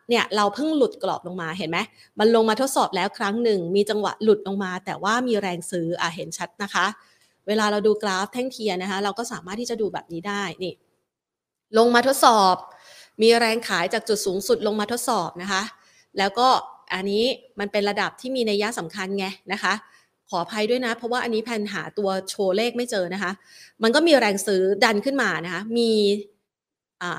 [0.08, 1.78] เนี่ยเราเพิ่งหลุดกรอบลงมาเห็นไหม
[2.18, 6.86] มันลงมาทดสอบแล้วครั้งหนึ่ง มีจังหวะหลุดลงมา แต่ว่ามีแรงซื้ออะเห็นชัดนะคะ
[7.48, 10.74] เวลาเราดูกราฟแท่งเทียนนะคะ เราก็สามารถที่จะดูแบบนี้ได้นี่
[11.78, 12.56] ลงมาทดสอบ
[13.22, 15.62] มีแรงขายจากจุดสูงสุดลงมาทดสอบนะคะ
[16.18, 16.48] แล้วก็
[16.94, 17.24] อันนี้
[17.60, 19.74] มันเป็นระดับที่มีนัยยะสำคัญไงนะคะ
[20.30, 23.32] ขออภัยด้วยนะ เพราะว่าอันนี้แพนหาตัวโชว์เลขไม่เจอนะคะ
[23.82, 25.90] มันก็มีแรงซื้อดันขึ้นมานะคะ มี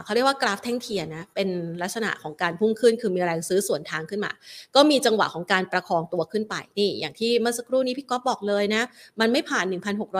[0.04, 1.50] เขาเรียกว่ากราฟแท่งเทียนนะ เป็น
[1.82, 4.32] ลักษณะของการพุ่งขึ้น คือมีแรงซื้อส่วนทางขึ้นมา
[4.76, 8.84] ก็มีจังหวะของการประคองตัวขึ้นไป นี่ อย่างที่เมื่อสักครู่นี้พี่ก๊อฟบอกเลยนะ
[9.20, 9.66] มันไม่ผ่าน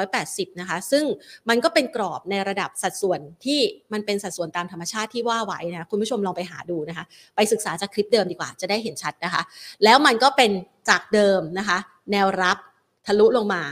[0.04, 1.04] 1,680 นะคะ ซึ่ง
[1.50, 3.60] มันก็เป็นกรอบในระดับสัดส่วนที่
[3.94, 7.06] มันเป็นสัดส่วนตามธรรมชาติที่ว่าไว้นะ คุณผู้ชมลองไปหาดูนะคะ
[7.36, 9.42] ไปศึกษาจากคลิปเดิมดีกว่า จะได้เห็นชัดนะคะ
[9.84, 10.52] แล้วมันก็เป็น
[10.90, 11.78] จากเดิมนะคะ
[12.12, 12.58] แนวรับ
[13.06, 13.64] ทะลุลงมา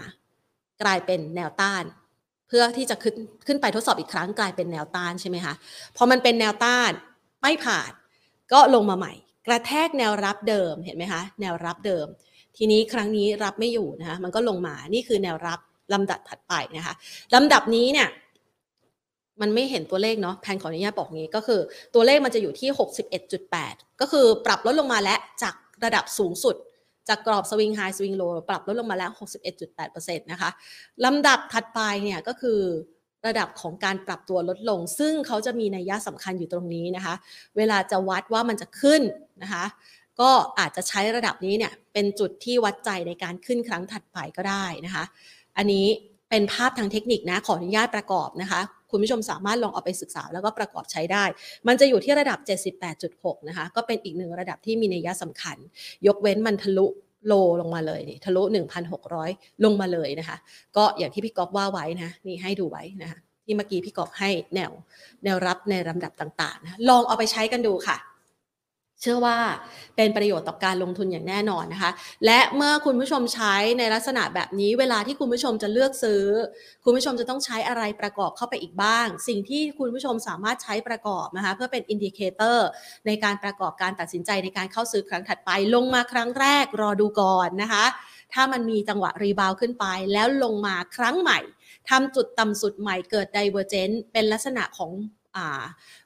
[0.83, 1.83] กลายเป็นแนวต้าน
[2.48, 3.16] เพื่อที่จะขึ้น
[3.48, 5.54] ขึ้นไปทดสอบอีกครั้งกลายเป็นแนวต้านใช่ไหมคะ
[5.98, 6.91] พอมันเป็นแนวต้าน
[7.41, 7.91] ไม่ผ่าน
[8.54, 9.14] ก็ลงมาใหม่
[9.48, 12.08] กระแทกแนวรับเดิมเห็นไหมคะแนวรับเดิม
[12.58, 15.60] ทีนี้ครั้งนี้รับไม่อยู่นะคะมันก็ลงมานี่คือแนวรับ
[15.93, 16.93] ลำดับถัดไปนะคะ
[17.36, 18.08] ลำดับนี้เนี่ย
[19.41, 21.60] มันไม่เห็นตัวเลขเนาะแพนขออนุญาตบอกงี้ก็คือ
[21.93, 22.70] ตัวเลขมันจะอยู่ที่
[23.36, 26.56] 61.8 ก็คือปรับลดลงมาแล้วจากระดับสูงสุด
[27.10, 29.12] จากกรอบสวิงไฮสวิงโลปรับลดลงมาแล้ว
[29.66, 30.49] 61.8%นะคะ
[31.06, 32.60] ลำดับถัดไปเนี่ยก็คือ
[33.28, 37.16] ระดับของการปรับตัวลดลง ซึ่งเขาจะมีนัยยะสำคัญอยู่ตรงนี้นะคะ
[37.58, 39.01] เวลาจะวัดว่ามันจะขึ้น
[39.43, 39.66] นะคะ
[40.20, 45.03] ก็อาจจะใช้ระดับนี้เนี่ยเป็นจุดที่วัดใจในการขึ้นครั้งถัดไปก็ได้นะคะ
[45.58, 45.86] อันนี้
[46.30, 48.62] เป็นภาพทางเทคนิคนะขออนุญาตประกอบนะคะ
[48.96, 51.24] คุณผู้ชมสามารถลองเอาไปศึกษาแล้วก็ประกอบใช้ได้
[51.68, 52.39] มันจะอยู่ที่ระดับ
[52.93, 55.58] 78.6 นะคะ ก็เป็นอีกหนึ่งระดับที่มีนัยสำคัญ
[56.08, 56.88] ยกเว้นมันทะลุ
[57.28, 58.43] low ลงมาเลยนี่ทะลุ
[59.04, 60.38] 1,600 ลงมาเลยนะคะ
[60.78, 64.72] ก็อย่างที่พี่ก๊อฟว่าไว้นะนี่ให้ดูไว้นะคะที่เมื่อกี้พี่ก๊อฟให้แนว
[65.24, 67.98] แนวรับในลำดับต่างๆนะลองเอาไปใช้กันดูค่ะ
[69.05, 69.38] เชื่อว่า
[69.97, 71.91] เป็นประโยชน์ต่อการลงทุนอย่างแน่นอนนะคะ
[72.26, 76.24] และเมื่อคุณผู้ชมใช้ในลักษณะแบบนี้ เวลาที่คุณผู้ชมจะเลือกซื้อ
[76.84, 82.68] คุณผู้ชมจะต้องใช้อะไรประกอบเข้าไปอีกบ้าง สิ่งที่คุณผู้ชมสามารถใช้ประกอบนะคะเพื่อเป็น indicator
[83.08, 87.86] ในการประกอบการตัดสินใจในการเข้าซื้อครั้งถัดไป ลงมาครั้งแรกรอดูก่อนนะคะ
[88.34, 91.39] ถ้ามันมีจังหวะรีบาวขึ้นไป แล้วลงมาครั้งใหม่
[91.89, 94.91] ทำจุดต่ำสุดใหม่เกิด divergence เป็นลักษณะของ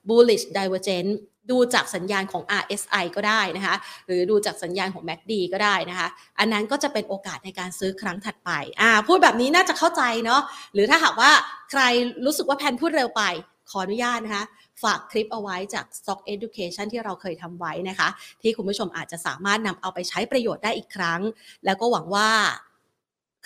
[0.07, 1.13] bullish divergence
[1.51, 3.75] ดูจากสัญญาณของ RSI ก็ได้นะคะ
[4.07, 6.07] หรือดูจากสัญญาณของ MACD ก็ได้นะคะ
[6.39, 10.41] อันนั้นก็จะเป็นโอกาสในการซื้อครั้งถัดไปอ่าพูดแบบนี้น่าจะเข้าใจเนาะ
[10.73, 11.31] หรือถ้าหากว่า
[11.71, 11.81] ใคร
[12.25, 13.23] รู้สึกว่าแพนพูดเร็วไป
[13.69, 14.45] ขออนุญาตนะคะ
[14.83, 18.07] ฝากคลิปเอาไว้จาก Stock Education ที่เราเคยทำไว้นะคะ
[18.41, 21.21] ที่คุณผู้ชมอาจจะสามารถนำเอาไปใช้ประโยชน์ได้อีกครั้ง
[21.65, 22.29] แล้วก็หวังว่า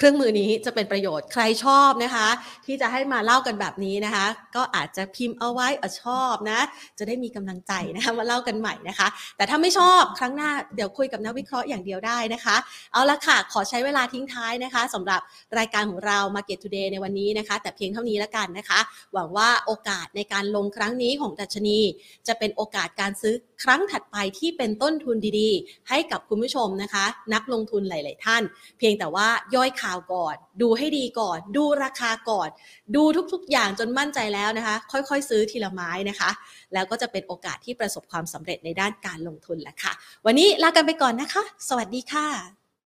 [0.06, 2.28] ครื่องมือนี้จะเป็นประโยชน์ใครชอบนะคะ
[2.66, 4.26] ที่จะให้มาเล่ากันแบบนี้นะคะ
[4.56, 6.60] ก็อาจจะพิมพ์เอาไว้อชอบนะ
[6.98, 12.56] จะได้มีกำลังใจนะคะมาเล่ากันใหม่นะคะ แต่ถ้าไม่ชอบครั้งหน้าเดี๋ยวคุยกับนักวิเคราะห์อย่างเดียวได้นะคะ
[12.94, 15.22] เอาละค่ะ ขอใช้เวลาทิ้งท้ายนะคะสำหรับ
[15.58, 18.80] รายการของเรา Market Today ในวันนี้นะคะ แต่เพียงเท่านี้แล้วกันนะคะ
[19.14, 21.80] หวังว่าโอกาสในการลงครั้งนี้ของดัชนี
[22.28, 28.44] จะเป็นโอกาสการซื้อครั้งถัดไปที่เป็นต้นทุนดีๆ ให้กับคุณผู้ชมนะคะ นักลงทุนหลาย ๆ ท่าน
[28.78, 32.50] เพียงแต่ว่าย่อยข่าวาวก่อน ดูให้ดีก่อน ดูราคาก่อน
[32.96, 36.30] ดูทุกๆ อย่างจนมั่นใจแล้วนะคะ ค่อยๆ ซื้อทีละไม้นะคะ
[36.74, 39.94] แล้วก็จะเป็นโอกาสที่ประสบความสำเร็จในด้านการลงทุนแหละค่ะ
[40.26, 42.63] วันนี้ลากันไปก่อนนะคะ สวัสดีค่ะ